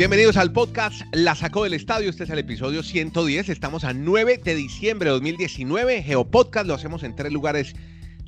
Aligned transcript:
Bienvenidos 0.00 0.38
al 0.38 0.50
podcast 0.50 1.02
La 1.12 1.34
Sacó 1.34 1.64
del 1.64 1.74
Estadio. 1.74 2.08
Este 2.08 2.24
es 2.24 2.30
el 2.30 2.38
episodio 2.38 2.82
110. 2.82 3.50
Estamos 3.50 3.84
a 3.84 3.92
9 3.92 4.40
de 4.42 4.54
diciembre 4.54 5.10
de 5.10 5.12
2019. 5.12 6.02
Geopodcast 6.02 6.66
lo 6.66 6.72
hacemos 6.72 7.02
en 7.02 7.14
tres 7.14 7.30
lugares 7.30 7.74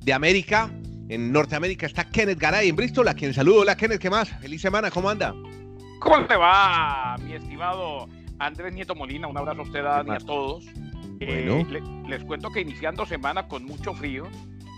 de 0.02 0.12
América. 0.12 0.70
En 1.08 1.32
Norteamérica 1.32 1.86
está 1.86 2.04
Kenneth 2.04 2.38
Garay 2.38 2.68
en 2.68 2.76
Bristol, 2.76 3.08
a 3.08 3.14
quien 3.14 3.32
saludo. 3.32 3.62
Hola 3.62 3.74
Kenneth, 3.74 4.02
¿qué 4.02 4.10
más? 4.10 4.28
Feliz 4.42 4.60
semana, 4.60 4.90
¿cómo 4.90 5.08
anda? 5.08 5.34
¿Cómo 6.00 6.26
te 6.26 6.36
va, 6.36 7.16
mi 7.22 7.32
estimado 7.32 8.06
Andrés 8.38 8.74
Nieto 8.74 8.94
Molina? 8.94 9.26
Un 9.26 9.38
abrazo 9.38 9.60
a 9.60 9.64
usted, 9.64 9.82
Dani, 9.82 10.10
a 10.10 10.18
todos. 10.18 10.66
Bueno. 11.20 11.60
Eh, 11.70 11.82
les 12.06 12.22
cuento 12.24 12.50
que 12.50 12.60
iniciando 12.60 13.06
semana 13.06 13.48
con 13.48 13.64
mucho 13.64 13.94
frío. 13.94 14.28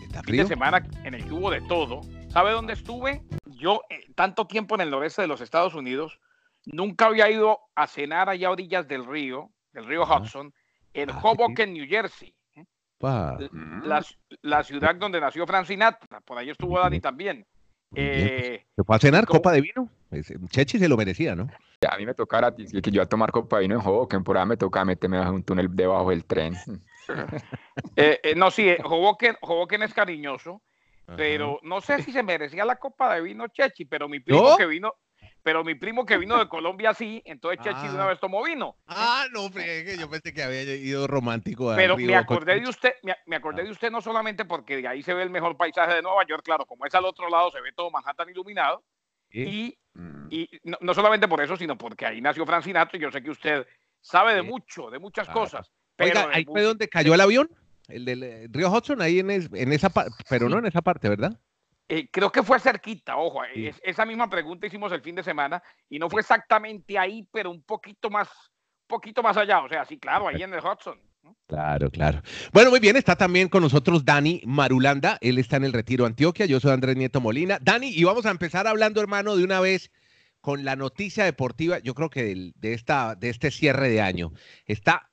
¿Está 0.04 0.22
Fin 0.22 0.36
de 0.36 0.45
frío? 0.45 0.46
semana 0.46 0.86
en 1.03 1.14
el 1.14 1.25
que 1.25 1.32
hubo 1.32 1.50
de 1.50 1.61
todo. 1.63 2.03
¿Sabe 2.29 2.53
dónde 2.53 2.75
estuve? 2.75 3.21
Yo, 3.46 3.81
eh, 3.90 4.07
tanto 4.14 4.46
tiempo 4.46 4.76
en 4.76 4.82
el 4.82 4.90
noreste 4.90 5.22
de 5.22 5.26
los 5.26 5.40
Estados 5.40 5.75
Unidos, 5.75 6.21
nunca 6.67 7.07
había 7.07 7.31
ido 7.31 7.59
a 7.75 7.86
cenar 7.86 8.29
allá 8.29 8.49
a 8.49 8.53
orillas 8.53 8.86
del 8.89 9.05
río, 9.07 9.50
del 9.72 9.86
río. 9.86 10.05
Hudson, 10.05 10.53
en 10.93 11.11
Ah, 11.11 11.21
Hoboken, 11.22 11.72
New 11.72 11.86
Jersey. 11.89 12.35
¿eh? 12.57 12.64
Pa. 12.99 13.39
La, 13.85 14.05
la 14.43 14.63
ciudad 14.63 14.95
donde 14.95 15.21
nació 15.21 15.46
Frank 15.46 15.67
Sinatra. 15.67 16.21
Por 16.21 16.39
ahí 16.39 16.50
estuvo 16.50 16.79
Dani 16.79 17.00
también. 17.00 17.46
bien, 17.91 18.07
Eh, 18.22 18.64
¿Se 18.77 18.85
fue 18.85 18.96
a 18.96 18.99
cenar 18.99 19.27
copa 19.27 19.53
de 19.53 19.61
vino? 19.61 19.89
Pues, 20.11 20.32
Chechi 20.50 20.79
se 20.79 20.89
lo 20.89 20.96
merecía, 20.96 21.35
¿no? 21.35 21.49
A 21.91 21.99
mí 21.99 22.07
me 22.07 22.14
tocara 22.14 22.55
que 22.55 22.81
que 22.81 22.91
yo 22.91 23.03
a 23.03 23.07
tomar 23.07 23.31
copa 23.31 23.57
de 23.57 23.63
vino 23.63 23.75
en 23.75 23.86
Hoboken, 23.86 24.25
por 24.25 24.39
ahí 24.39 24.46
me 24.46 24.57
tocaba 24.57 24.86
meterme 24.86 25.19
bajo 25.19 25.33
un 25.33 25.43
túnel 25.43 25.69
debajo 25.71 26.11
del 26.11 26.25
tren. 26.25 26.55
eh, 27.96 28.21
eh, 28.22 28.35
no, 28.35 28.50
sí, 28.50 28.69
eh, 28.69 28.79
Hoboken, 28.83 29.36
Hoboken 29.43 29.83
es 29.83 29.93
cariñoso. 29.93 30.63
pero 31.17 31.58
no 31.63 31.81
sé 31.83 32.03
si 32.03 32.12
se 32.12 32.22
merecía 32.22 32.64
la 32.64 32.77
copa 32.77 33.14
de 33.14 33.20
vino 33.20 33.47
Chechi, 33.48 33.84
pero 33.84 34.08
mi 34.08 34.20
primo 34.20 34.50
¿No? 34.50 34.56
que 34.56 34.64
vino, 34.67 34.94
pero 35.44 35.62
mi 35.62 35.75
primo 35.77 36.05
que 36.05 36.16
vino 36.19 36.39
de 36.39 36.48
Colombia 36.48 36.92
sí, 36.94 37.22
entonces 37.27 37.60
Chechi 37.62 37.86
de 37.86 37.94
una 37.94 38.05
Ah. 38.05 38.08
vez 38.08 38.19
tomó 38.19 38.42
vino. 38.42 38.77
Ah, 38.86 39.27
no, 39.30 39.48
friegue, 39.50 39.96
yo 39.98 40.08
pensé 40.10 40.32
que 40.32 40.42
había 40.42 40.62
ido 40.62 41.06
romántico. 41.06 41.72
Pero 41.77 41.96
me 41.96 42.16
acordé 42.16 42.58
de 42.60 42.69
usted, 42.69 42.94
me, 43.02 43.14
me 43.27 43.36
acordé 43.36 43.60
Ah. 43.60 43.64
de 43.66 43.70
usted 43.70 43.91
no 43.92 44.00
solamente 44.00 44.44
porque 44.46 44.78
de 44.78 44.88
ahí 44.88 45.02
se 45.02 45.14
ve 45.14 45.22
el 45.22 45.30
mejor 45.30 45.56
paisaje 45.56 45.94
de 45.94 46.02
Nueva 46.02 46.24
York, 46.27 46.42
claro, 46.44 46.64
como 46.66 46.86
es 46.86 46.94
al 46.94 47.04
otro 47.04 47.28
lado 47.28 47.50
se 47.52 47.60
ve 47.60 47.70
todo 47.72 47.91
Manhattan 47.91 48.28
iluminado, 48.30 48.82
Sí. 49.30 49.41
y, 49.94 49.98
Mm. 50.00 50.27
y 50.30 50.50
no, 50.64 50.78
no 50.80 50.94
solamente 50.94 51.28
por 51.28 51.41
eso, 51.42 51.56
sino 51.56 51.76
porque 51.78 52.06
ahí 52.06 52.20
nació 52.20 52.47
Frank 52.47 52.64
Sinatra 52.64 52.98
y 52.98 53.02
yo 53.02 53.10
sé 53.12 53.22
que 53.22 53.30
usted 53.30 53.66
sabe 54.00 54.34
de 54.34 54.41
Sí. 54.41 54.47
mucho, 54.47 54.91
de 54.91 54.98
muchas 54.98 55.26
Claro. 55.26 55.41
cosas. 55.41 55.70
Pero 55.97 56.20
Oiga, 56.20 56.30
ahí 56.34 56.44
fue 56.44 56.62
donde 56.62 56.88
cayó 56.88 57.14
el 57.14 57.20
avión, 57.20 57.48
el 57.88 58.04
del 58.06 58.22
eh, 58.22 58.47
río 58.50 58.70
Hudson, 58.70 59.02
ahí 59.02 59.19
en, 59.20 59.30
es- 59.30 59.50
en 59.52 59.72
esa 59.72 59.91
parte, 59.91 60.10
pero 60.28 60.48
no 60.48 60.58
en 60.58 60.66
esa 60.66 60.80
parte, 60.82 61.08
¿verdad? 61.08 61.38
Eh, 61.88 62.08
creo 62.10 62.32
que 62.32 62.42
fue 62.42 62.58
cerquita, 62.60 63.16
ojo, 63.16 63.42
Sí. 63.52 63.66
es- 63.66 63.80
esa 63.84 64.06
misma 64.06 64.28
pregunta 64.30 64.66
hicimos 64.66 64.90
el 64.92 65.02
fin 65.02 65.14
de 65.16 65.22
semana 65.22 65.62
y 65.91 65.98
no 65.98 66.08
fue 66.08 66.22
exactamente 66.22 66.98
ahí, 66.98 67.28
pero 67.30 67.50
un 67.50 67.62
poquito 67.62 68.08
más, 68.08 68.28
poquito 68.86 69.22
más 69.22 69.36
allá, 69.36 69.60
o 69.60 69.68
sea, 69.68 69.84
sí, 69.84 69.98
claro, 69.98 70.28
ahí 70.28 70.42
en 70.42 70.54
el 70.54 70.60
Hudson. 70.60 70.98
¿no? 71.22 71.36
Claro, 71.46 71.91
claro. 71.91 72.22
Bueno, 72.52 72.70
muy 72.70 72.80
bien, 72.80 72.96
está 72.96 73.16
también 73.16 73.48
con 73.48 73.62
nosotros 73.62 74.04
Dani 74.04 74.42
Marulanda, 74.46 75.18
él 75.20 75.38
está 75.38 75.56
en 75.56 75.64
el 75.64 75.72
Retiro 75.72 76.04
Antioquia, 76.06 76.46
yo 76.46 76.60
soy 76.60 76.72
Andrés 76.72 76.96
Nieto 76.96 77.20
Molina. 77.20 77.58
Dani, 77.60 77.88
y 77.88 78.04
vamos 78.04 78.24
a 78.26 78.30
empezar 78.30 78.66
hablando, 78.66 79.00
hermano, 79.00 79.36
de 79.36 79.44
una 79.44 79.60
vez 79.60 79.91
con 80.41 80.64
la 80.66 80.76
noticia 80.76 81.24
deportiva, 81.24 81.78
yo 81.78 81.94
creo 81.94 82.10
que 82.10 82.24
del- 82.24 82.52
de, 82.56 82.74
esta, 82.74 83.14
de 83.14 83.30
este 83.30 83.50
cierre 83.50 83.88
de 83.88 84.02
año. 84.02 84.32
Está 84.66 85.10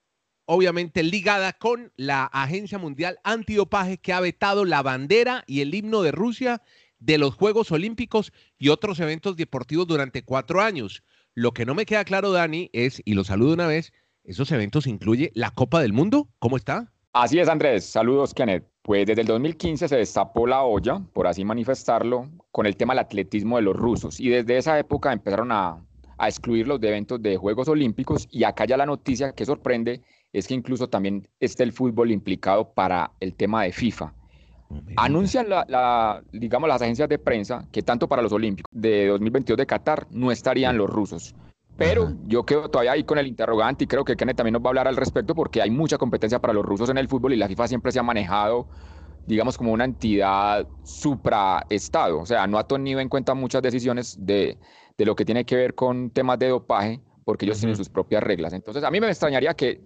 obviamente 0.54 1.02
ligada 1.02 1.54
con 1.54 1.94
la 1.96 2.26
Agencia 2.26 2.78
Mundial 2.78 3.20
Antidopaje 3.24 4.00
que 4.00 4.12
ha 4.12 4.20
vetado 4.20 4.66
la 4.66 4.82
bandera 4.82 5.46
y 5.48 5.62
el 5.62 5.74
himno 5.74 6.02
de 6.02 6.12
Rusia 6.12 6.62
de 7.00 7.18
los 7.18 7.36
Juegos 7.36 7.72
Olímpicos 7.72 8.34
y 8.58 8.68
otros 8.68 9.00
eventos 9.00 9.38
deportivos 9.38 9.88
durante 9.88 10.26
cuatro 10.26 10.60
años. 10.60 11.04
Lo 11.36 11.54
que 11.54 11.66
no 11.66 11.74
me 11.74 11.86
queda 11.86 12.04
claro, 12.04 12.34
Dani, 12.34 12.70
es, 12.74 13.02
y 13.06 13.14
lo 13.14 13.24
saludo 13.24 13.54
una 13.54 13.66
vez, 13.66 13.94
¿esos 14.26 14.52
eventos 14.52 14.88
incluye 14.88 15.32
la 15.36 15.52
Copa 15.52 15.82
del 15.82 15.94
Mundo? 15.94 16.28
¿Cómo 16.38 16.58
está? 16.58 16.92
Así 17.14 17.40
es, 17.40 17.48
Andrés. 17.48 17.86
Saludos, 17.86 18.34
Kenneth. 18.34 18.68
Pues 18.82 19.06
desde 19.06 19.22
el 19.22 19.28
2015 19.28 19.88
se 19.88 19.96
destapó 19.96 20.48
la 20.48 20.64
olla, 20.64 21.02
por 21.14 21.28
así 21.28 21.46
manifestarlo, 21.46 22.30
con 22.52 22.66
el 22.66 22.76
tema 22.76 22.92
del 22.94 23.06
atletismo 23.06 23.56
de 23.56 23.62
los 23.62 23.78
rusos. 23.78 24.20
Y 24.20 24.28
desde 24.28 24.58
esa 24.58 24.78
época 24.78 25.14
empezaron 25.14 25.54
a, 25.54 25.82
a 26.18 26.28
excluirlos 26.28 26.82
de 26.82 26.90
eventos 26.90 27.22
de 27.22 27.38
Juegos 27.38 27.70
Olímpicos. 27.70 28.28
Y 28.30 28.44
acá 28.44 28.66
ya 28.66 28.76
la 28.76 28.86
noticia 28.86 29.32
que 29.32 29.46
sorprende 29.46 30.02
es 30.34 30.48
que 30.48 30.54
incluso 30.54 30.88
también 30.88 31.28
está 31.40 31.64
el 31.64 31.74
fútbol 31.74 32.12
implicado 32.12 32.74
para 32.74 33.12
el 33.20 33.36
tema 33.36 33.64
de 33.64 33.72
FIFA. 33.72 34.14
Anuncian 34.96 35.50
la, 35.50 35.66
la- 35.68 36.24
digamos, 36.32 36.68
las 36.68 36.82
agencias 36.82 37.10
de 37.10 37.18
prensa 37.18 37.68
que 37.72 37.82
tanto 37.82 38.08
para 38.08 38.22
los 38.22 38.32
Olímpicos 38.32 38.70
de 38.72 39.08
2022 39.08 39.58
de 39.58 39.66
Qatar 39.66 40.08
no 40.12 40.32
estarían 40.32 40.78
los 40.78 40.90
rusos. 40.90 41.34
Pero 41.78 42.04
Ajá. 42.04 42.14
yo 42.28 42.46
quedo 42.46 42.70
todavía 42.70 42.92
ahí 42.92 43.04
con 43.04 43.18
el 43.18 43.28
interrogante 43.28 43.86
y 43.86 43.88
creo 43.88 44.06
que 44.06 44.16
Kenneth 44.16 44.38
también 44.38 44.54
nos 44.54 44.62
va 44.62 44.68
a 44.68 44.70
hablar 44.70 44.88
al 44.88 44.96
respecto 44.98 45.34
porque 45.34 45.62
hay 45.62 45.72
mucha 45.72 45.98
competencia 45.98 46.40
para 46.40 46.54
los 46.54 46.66
rusos 46.66 46.90
en 46.90 46.98
el 46.98 47.08
fútbol 47.08 47.34
y 47.34 47.38
la 47.38 47.48
FIFA 47.48 47.68
siempre 47.68 47.92
se 47.92 48.00
ha 48.00 48.04
manejado, 48.04 48.68
digamos, 49.26 49.58
como 49.58 49.72
una 49.72 49.86
entidad 49.86 50.68
supraestado. 50.84 52.20
O 52.20 52.26
sea, 52.26 52.46
no 52.48 52.58
ha 52.58 52.68
tenido 52.68 53.00
en 53.00 53.10
cuenta 53.10 53.34
muchas 53.34 53.62
decisiones 53.62 54.16
de, 54.20 54.58
de 54.98 55.06
lo 55.06 55.16
que 55.16 55.26
tiene 55.26 55.46
que 55.46 55.56
ver 55.56 55.74
con 55.74 56.12
temas 56.12 56.38
de 56.40 56.50
dopaje 56.50 57.02
porque 57.26 57.46
ellos 57.46 57.60
tienen 57.60 57.74
Ujú. 57.74 57.80
sus 57.84 57.90
propias 57.90 58.22
reglas. 58.24 58.54
Entonces, 58.54 58.84
a 58.84 58.92
mí 58.92 59.00
me 59.00 59.08
extrañaría 59.08 59.54
que 59.54 59.82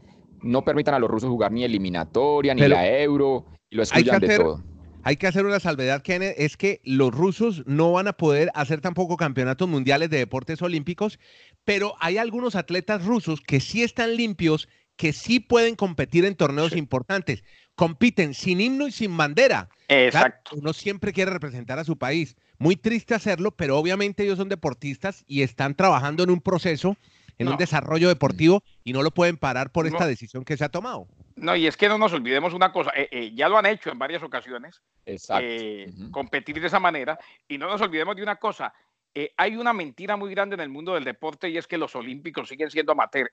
no 0.45 0.63
permitan 0.63 0.93
a 0.93 0.99
los 0.99 1.09
rusos 1.09 1.29
jugar 1.29 1.51
ni 1.51 1.63
eliminatoria, 1.63 2.53
ni 2.53 2.61
Pero 2.61 2.75
la 2.75 2.87
euro 2.99 3.45
y 3.69 3.75
lo 3.75 3.83
excluyan 3.83 4.19
de 4.19 4.27
hacer- 4.27 4.41
todo. 4.41 4.63
Hay 5.07 5.17
que 5.17 5.27
hacer 5.27 5.45
una 5.45 5.59
salvedad, 5.59 6.01
Kenneth, 6.01 6.33
es 6.37 6.57
que 6.57 6.81
los 6.83 7.13
rusos 7.13 7.61
no 7.67 7.91
van 7.91 8.07
a 8.07 8.13
poder 8.13 8.49
hacer 8.55 8.81
tampoco 8.81 9.17
campeonatos 9.17 9.69
mundiales 9.69 10.09
de 10.09 10.17
deportes 10.17 10.63
olímpicos, 10.63 11.19
pero 11.63 11.93
hay 11.99 12.17
algunos 12.17 12.55
atletas 12.55 13.05
rusos 13.05 13.39
que 13.39 13.59
sí 13.59 13.83
están 13.83 14.15
limpios, 14.15 14.67
que 14.95 15.13
sí 15.13 15.39
pueden 15.39 15.75
competir 15.75 16.25
en 16.25 16.33
torneos 16.35 16.71
Sí. 16.71 16.79
importantes. 16.79 17.43
Compiten 17.75 18.33
sin 18.33 18.61
himno 18.61 18.87
y 18.87 18.91
sin 18.91 19.15
bandera. 19.15 19.69
Claro, 19.87 20.05
Exacto. 20.05 20.55
uno 20.55 20.73
siempre 20.73 21.13
quiere 21.13 21.29
representar 21.31 21.77
a 21.77 21.83
su 21.83 21.97
país. 21.99 22.35
Muy 22.57 22.75
triste 22.75 23.13
hacerlo, 23.13 23.51
pero 23.51 23.77
obviamente 23.77 24.23
ellos 24.23 24.37
son 24.39 24.49
deportistas 24.49 25.23
y 25.27 25.41
están 25.43 25.75
trabajando 25.75 26.23
en 26.23 26.31
un 26.31 26.41
proceso, 26.41 26.97
en 27.37 27.47
un 27.47 27.57
desarrollo 27.57 28.07
deportivo 28.07 28.63
y 28.83 28.93
no 28.93 29.03
lo 29.03 29.11
pueden 29.11 29.37
parar 29.37 29.71
por 29.71 29.87
esta 29.87 30.07
decisión 30.07 30.45
que 30.45 30.57
se 30.57 30.63
ha 30.63 30.69
tomado. 30.69 31.07
No, 31.35 31.55
y 31.55 31.67
es 31.67 31.75
que 31.75 31.89
no 31.89 31.97
nos 31.97 32.13
olvidemos 32.13 32.53
una 32.53 32.71
cosa, 32.71 32.91
eh, 32.95 33.09
eh, 33.11 33.31
ya 33.35 33.49
lo 33.49 33.57
han 33.57 33.65
hecho 33.65 33.91
en 33.91 33.99
varias 33.99 34.23
ocasiones, 34.23 34.81
Exacto. 35.05 35.45
eh, 35.45 35.91
competir 36.11 36.61
de 36.61 36.67
esa 36.67 36.79
manera, 36.79 37.19
y 37.47 37.57
no 37.57 37.67
nos 37.67 37.81
olvidemos 37.81 38.15
de 38.15 38.23
una 38.23 38.37
cosa, 38.37 38.73
eh, 39.17 39.33
hay 39.37 39.55
una 39.55 39.71
mentira 39.71 40.17
muy 40.17 40.29
grande 40.31 40.55
en 40.55 40.59
el 40.59 40.69
mundo 40.69 40.93
del 40.93 41.05
deporte 41.05 41.49
y 41.49 41.57
es 41.57 41.67
que 41.67 41.77
los 41.77 41.95
olímpicos 41.95 42.49
siguen 42.49 42.69
siendo 42.69 42.91
amateur. 42.91 43.31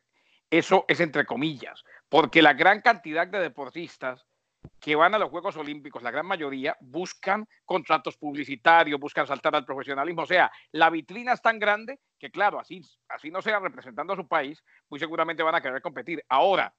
Eso 0.49 0.85
es 0.87 1.01
entre 1.01 1.27
comillas, 1.27 1.83
porque 2.09 2.41
la 2.41 2.53
gran 2.53 2.81
cantidad 2.83 3.27
de 3.27 3.41
deportistas 3.41 4.25
que 4.81 4.97
van 4.97 5.15
a 5.15 5.19
los 5.19 5.31
Juegos 5.31 5.57
Olímpicos, 5.57 6.03
la 6.03 6.11
gran 6.11 6.27
mayoría, 6.27 6.77
buscan 6.81 7.47
contratos 7.65 8.17
publicitarios, 8.17 8.99
buscan 8.99 9.27
saltar 9.27 9.55
al 9.55 9.65
profesionalismo. 9.65 10.23
O 10.23 10.27
sea, 10.27 10.51
la 10.73 10.91
vitrina 10.91 11.33
es 11.33 11.43
tan 11.43 11.59
grande 11.59 12.01
que, 12.19 12.31
claro, 12.31 12.59
así, 12.59 12.83
así 13.09 13.31
no 13.31 13.43
sea 13.43 13.61
representando 13.61 14.13
a 14.13 14.17
su 14.17 14.27
país, 14.27 14.63
muy 14.89 14.99
seguramente 14.99 15.43
van 15.43 15.55
a 15.55 15.61
querer 15.61 15.83
competir. 15.83 16.25
Ahora, 16.29 16.75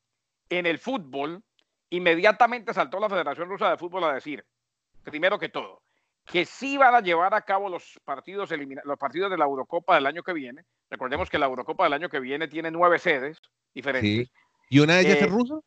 en 0.49 0.65
el 0.65 0.79
fútbol, 0.79 1.41
inmediatamente 1.89 2.73
saltó 2.73 2.99
la 2.99 3.09
Federación 3.09 3.49
Rusa 3.49 3.69
de 3.69 3.77
Fútbol 3.77 4.03
a 4.03 4.13
decir, 4.13 4.45
primero 5.03 5.39
que 5.39 5.49
todo, 5.49 5.81
que 6.25 6.45
sí 6.45 6.77
van 6.77 6.95
a 6.95 7.01
llevar 7.01 7.33
a 7.33 7.41
cabo 7.41 7.69
los 7.69 7.99
partidos, 8.03 8.49
los 8.83 8.97
partidos 8.97 9.29
de 9.29 9.37
la 9.37 9.45
Eurocopa 9.45 9.95
del 9.95 10.07
año 10.07 10.23
que 10.23 10.33
viene. 10.33 10.63
Recordemos 10.89 11.29
que 11.29 11.39
la 11.39 11.47
Eurocopa 11.47 11.83
del 11.83 11.93
año 11.93 12.09
que 12.09 12.19
viene 12.19 12.47
tiene 12.47 12.71
nueve 12.71 12.99
sedes 12.99 13.39
diferentes. 13.73 14.31
¿Y 14.69 14.79
una 14.79 14.95
de 14.95 15.01
ellas 15.01 15.17
Eh, 15.17 15.25
es 15.25 15.31
ruso? 15.31 15.63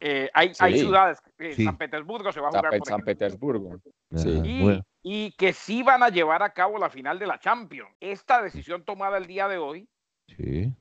Eh, 0.00 0.30
hay, 0.32 0.52
hay 0.60 0.78
ciudades, 0.78 1.18
eh, 1.38 1.52
Sí. 1.54 1.64
San 1.64 1.76
Petersburgo 1.76 2.30
se 2.30 2.40
va 2.40 2.48
a 2.48 2.52
San, 2.52 2.60
jugar, 2.60 2.70
Pe- 2.72 2.78
por 2.78 2.88
San. 2.88 3.00
Petersburgo. 3.02 3.80
Sí. 4.14 4.40
Y, 4.44 4.62
bueno. 4.62 4.82
y 5.02 5.32
que 5.32 5.52
sí 5.52 5.82
van 5.82 6.02
a 6.02 6.08
llevar 6.08 6.42
a 6.42 6.50
cabo 6.52 6.78
la 6.78 6.88
final 6.88 7.18
de 7.18 7.26
la 7.26 7.38
Champions. 7.40 7.90
Esta 8.00 8.40
decisión 8.42 8.84
tomada 8.84 9.18
el 9.18 9.26
día 9.26 9.48
de 9.48 9.58
hoy 9.58 9.88
Sí. 10.36 10.72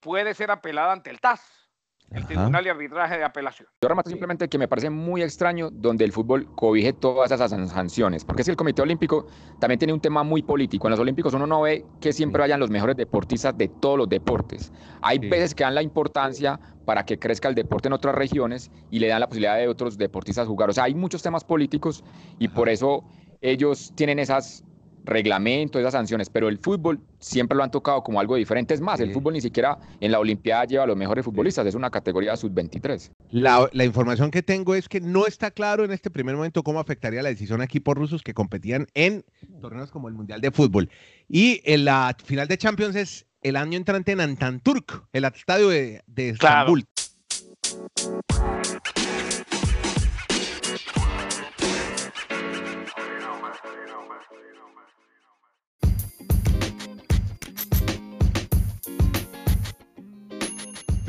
puede 0.00 0.32
ser 0.34 0.50
apelada 0.50 0.92
ante 0.92 1.10
el 1.10 1.20
TAS, 1.20 1.69
el 2.10 2.18
Ajá. 2.18 2.26
Tribunal 2.26 2.64
de 2.64 2.70
Arbitraje 2.70 3.18
de 3.18 3.24
Apelación. 3.24 3.68
Yo 3.80 3.88
remato 3.88 4.10
simplemente 4.10 4.48
que 4.48 4.58
me 4.58 4.66
parece 4.66 4.90
muy 4.90 5.22
extraño 5.22 5.70
donde 5.70 6.04
el 6.04 6.12
fútbol 6.12 6.46
cobije 6.56 6.92
todas 6.92 7.30
esas 7.30 7.50
san- 7.50 7.68
sanciones, 7.68 8.24
porque 8.24 8.42
es 8.42 8.46
que 8.46 8.50
el 8.50 8.56
Comité 8.56 8.82
Olímpico 8.82 9.26
también 9.60 9.78
tiene 9.78 9.92
un 9.92 10.00
tema 10.00 10.22
muy 10.24 10.42
político. 10.42 10.88
En 10.88 10.90
los 10.90 11.00
Olímpicos 11.00 11.34
uno 11.34 11.46
no 11.46 11.62
ve 11.62 11.84
que 12.00 12.12
siempre 12.12 12.40
Sí. 12.40 12.42
vayan 12.44 12.58
los 12.60 12.70
mejores 12.70 12.96
deportistas 12.96 13.56
de 13.56 13.68
todos 13.68 13.96
los 13.98 14.08
deportes. 14.08 14.72
Hay 15.02 15.18
Sí. 15.20 15.28
veces 15.28 15.54
que 15.54 15.62
dan 15.64 15.74
la 15.74 15.82
importancia 15.82 16.58
para 16.84 17.04
que 17.04 17.18
crezca 17.18 17.48
el 17.48 17.54
deporte 17.54 17.86
en 17.88 17.92
otras 17.92 18.14
regiones 18.14 18.70
y 18.90 18.98
le 18.98 19.06
dan 19.08 19.20
la 19.20 19.28
posibilidad 19.28 19.56
de 19.56 19.68
otros 19.68 19.96
deportistas 19.96 20.48
jugar. 20.48 20.70
O 20.70 20.72
sea, 20.72 20.84
hay 20.84 20.94
muchos 20.94 21.22
temas 21.22 21.44
políticos 21.44 22.02
y 22.38 22.48
por 22.48 22.68
eso 22.68 23.04
ellos 23.40 23.92
tienen 23.94 24.18
esas 24.18 24.64
reglamentos, 25.04 25.80
esas 25.80 25.92
sanciones, 25.92 26.30
pero 26.30 26.48
el 26.48 26.58
fútbol 26.58 27.00
siempre 27.18 27.56
lo 27.56 27.64
han 27.64 27.70
tocado 27.70 28.02
como 28.02 28.20
algo 28.20 28.36
diferente. 28.36 28.74
Es 28.74 28.80
más, 28.80 29.00
el 29.00 29.12
fútbol 29.12 29.34
ni 29.34 29.40
siquiera 29.40 29.78
en 30.00 30.12
la 30.12 30.18
Olimpiada 30.18 30.64
lleva 30.64 30.84
a 30.84 30.86
los 30.86 30.96
mejores 30.96 31.24
futbolistas, 31.24 31.66
es 31.66 31.74
una 31.74 31.90
categoría 31.90 32.36
sub-23. 32.36 33.10
La, 33.30 33.68
la 33.72 33.84
información 33.84 34.30
que 34.30 34.42
tengo 34.42 34.74
es 34.74 34.88
que 34.88 35.00
no 35.00 35.26
está 35.26 35.50
claro 35.50 35.84
en 35.84 35.92
este 35.92 36.10
primer 36.10 36.36
momento 36.36 36.62
cómo 36.62 36.80
afectaría 36.80 37.22
la 37.22 37.28
decisión 37.28 37.60
a 37.60 37.64
equipos 37.64 37.96
rusos 37.96 38.22
que 38.22 38.34
competían 38.34 38.86
en 38.94 39.24
torneos 39.60 39.90
como 39.90 40.08
el 40.08 40.14
Mundial 40.14 40.40
de 40.40 40.50
Fútbol. 40.50 40.90
Y 41.28 41.60
en 41.64 41.84
la 41.84 42.16
final 42.24 42.48
de 42.48 42.58
Champions 42.58 42.96
es 42.96 43.26
el 43.42 43.56
año 43.56 43.76
entrante 43.76 44.12
en 44.12 44.20
Antanturk, 44.20 45.04
el 45.12 45.24
estadio 45.24 45.68
de, 45.68 46.02
de 46.06 46.30
Estambul. 46.30 46.84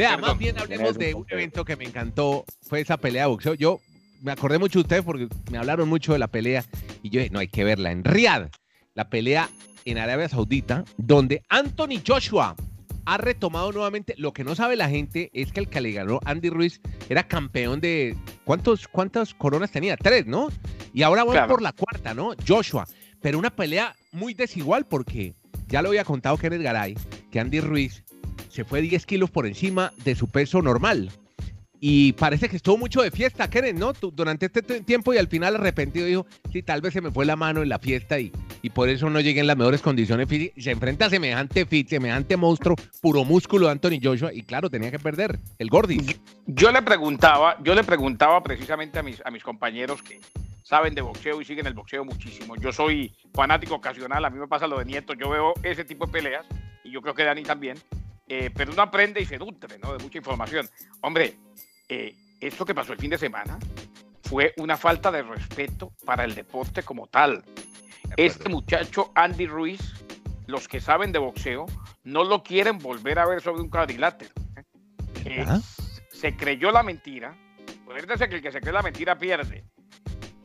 Vea, 0.01 0.17
más 0.17 0.35
bien 0.35 0.57
hablemos 0.57 0.97
de 0.97 1.13
un 1.13 1.27
evento 1.29 1.63
que 1.63 1.75
me 1.75 1.85
encantó, 1.85 2.43
fue 2.63 2.81
esa 2.81 2.97
pelea 2.97 3.23
de 3.23 3.27
boxeo. 3.27 3.53
Yo 3.53 3.79
me 4.23 4.31
acordé 4.31 4.57
mucho 4.57 4.79
de 4.79 4.81
ustedes 4.81 5.03
porque 5.03 5.27
me 5.51 5.59
hablaron 5.59 5.87
mucho 5.87 6.13
de 6.13 6.17
la 6.17 6.27
pelea 6.27 6.65
y 7.03 7.11
yo 7.11 7.19
dije, 7.19 7.31
no, 7.31 7.37
hay 7.37 7.47
que 7.47 7.63
verla 7.63 7.91
en 7.91 8.03
Riyadh, 8.03 8.49
la 8.95 9.09
pelea 9.09 9.47
en 9.85 9.99
Arabia 9.99 10.27
Saudita, 10.27 10.85
donde 10.97 11.43
Anthony 11.49 12.01
Joshua 12.03 12.55
ha 13.05 13.17
retomado 13.17 13.71
nuevamente. 13.71 14.15
Lo 14.17 14.33
que 14.33 14.43
no 14.43 14.55
sabe 14.55 14.75
la 14.75 14.89
gente 14.89 15.29
es 15.33 15.51
que 15.51 15.59
el 15.59 15.67
que 15.67 15.81
le 15.81 15.91
ganó 15.91 16.19
Andy 16.25 16.49
Ruiz 16.49 16.81
era 17.07 17.27
campeón 17.27 17.79
de. 17.79 18.17
¿Cuántos, 18.43 18.87
¿Cuántas 18.87 19.35
coronas 19.35 19.69
tenía? 19.69 19.97
Tres, 19.97 20.25
¿no? 20.25 20.49
Y 20.95 21.03
ahora 21.03 21.21
voy 21.21 21.37
por 21.47 21.61
la 21.61 21.73
cuarta, 21.73 22.15
¿no? 22.15 22.31
Joshua. 22.47 22.87
Pero 23.21 23.37
una 23.37 23.51
pelea 23.51 23.95
muy 24.11 24.33
desigual 24.33 24.87
porque 24.87 25.35
ya 25.67 25.83
lo 25.83 25.89
había 25.89 26.05
contado 26.05 26.37
Kenneth 26.37 26.63
Garay, 26.63 26.95
que 27.31 27.39
Andy 27.39 27.59
Ruiz 27.59 28.03
se 28.51 28.65
fue 28.65 28.81
10 28.81 29.05
kilos 29.05 29.31
por 29.31 29.47
encima 29.47 29.93
de 30.03 30.15
su 30.15 30.27
peso 30.27 30.61
normal. 30.61 31.09
Y 31.83 32.13
parece 32.13 32.47
que 32.47 32.57
estuvo 32.57 32.77
mucho 32.77 33.01
de 33.01 33.09
fiesta, 33.09 33.49
Keren, 33.49 33.79
¿no? 33.79 33.93
Durante 33.93 34.45
este 34.45 34.61
tiempo 34.81 35.15
y 35.15 35.17
al 35.17 35.27
final 35.27 35.55
arrepentido 35.55 36.05
dijo, 36.05 36.27
sí, 36.51 36.61
tal 36.61 36.79
vez 36.79 36.93
se 36.93 37.01
me 37.01 37.09
fue 37.09 37.25
la 37.25 37.35
mano 37.35 37.63
en 37.63 37.69
la 37.69 37.79
fiesta 37.79 38.19
y, 38.19 38.31
y 38.61 38.69
por 38.69 38.87
eso 38.87 39.09
no 39.09 39.19
llegué 39.19 39.39
en 39.39 39.47
las 39.47 39.57
mejores 39.57 39.81
condiciones 39.81 40.27
se 40.57 40.71
enfrenta 40.71 41.07
a 41.07 41.09
semejante 41.09 41.65
fit, 41.65 41.89
semejante 41.89 42.37
monstruo, 42.37 42.75
puro 43.01 43.23
músculo 43.23 43.65
de 43.65 43.71
Anthony 43.71 43.99
Joshua 43.99 44.31
y 44.31 44.43
claro, 44.43 44.69
tenía 44.69 44.91
que 44.91 44.99
perder 44.99 45.39
el 45.57 45.69
Gordis. 45.69 46.21
Yo 46.45 46.71
le 46.71 46.83
preguntaba, 46.83 47.57
yo 47.63 47.73
le 47.73 47.83
preguntaba 47.83 48.43
precisamente 48.43 48.99
a 48.99 49.03
mis, 49.03 49.19
a 49.25 49.31
mis 49.31 49.41
compañeros 49.41 50.03
que 50.03 50.19
saben 50.61 50.93
de 50.93 51.01
boxeo 51.01 51.41
y 51.41 51.45
siguen 51.45 51.65
el 51.65 51.73
boxeo 51.73 52.05
muchísimo. 52.05 52.55
Yo 52.57 52.71
soy 52.71 53.11
fanático 53.33 53.73
ocasional, 53.73 54.23
a 54.23 54.29
mí 54.29 54.37
me 54.37 54.47
pasa 54.47 54.67
lo 54.67 54.77
de 54.77 54.85
Nieto, 54.85 55.15
yo 55.15 55.31
veo 55.31 55.53
ese 55.63 55.83
tipo 55.83 56.05
de 56.05 56.11
peleas 56.11 56.45
y 56.83 56.91
yo 56.91 57.01
creo 57.01 57.15
que 57.15 57.23
Dani 57.23 57.41
también. 57.41 57.77
Eh, 58.33 58.49
pero 58.55 58.71
uno 58.71 58.81
aprende 58.81 59.19
y 59.19 59.25
se 59.25 59.37
nutre 59.37 59.77
¿no? 59.79 59.91
de 59.91 60.01
mucha 60.01 60.17
información. 60.17 60.69
Hombre, 61.01 61.35
eh, 61.89 62.15
esto 62.39 62.63
que 62.63 62.73
pasó 62.73 62.93
el 62.93 62.99
fin 62.99 63.09
de 63.09 63.17
semana 63.17 63.59
fue 64.23 64.53
una 64.55 64.77
falta 64.77 65.11
de 65.11 65.21
respeto 65.21 65.91
para 66.05 66.23
el 66.23 66.33
deporte 66.33 66.81
como 66.81 67.07
tal. 67.07 67.43
Este 68.15 68.47
muchacho 68.47 69.11
Andy 69.15 69.47
Ruiz, 69.47 69.81
los 70.47 70.69
que 70.69 70.79
saben 70.79 71.11
de 71.11 71.19
boxeo, 71.19 71.65
no 72.05 72.23
lo 72.23 72.41
quieren 72.41 72.77
volver 72.77 73.19
a 73.19 73.27
ver 73.27 73.41
sobre 73.41 73.63
un 73.63 73.69
cuadrilátero. 73.69 74.31
¿eh? 75.25 75.45
se 76.09 76.33
creyó 76.37 76.71
la 76.71 76.83
mentira. 76.83 77.35
Acuérdense 77.81 78.29
que 78.29 78.35
el 78.35 78.41
que 78.41 78.53
se 78.53 78.61
cree 78.61 78.71
la 78.71 78.81
mentira 78.81 79.17
pierde. 79.17 79.65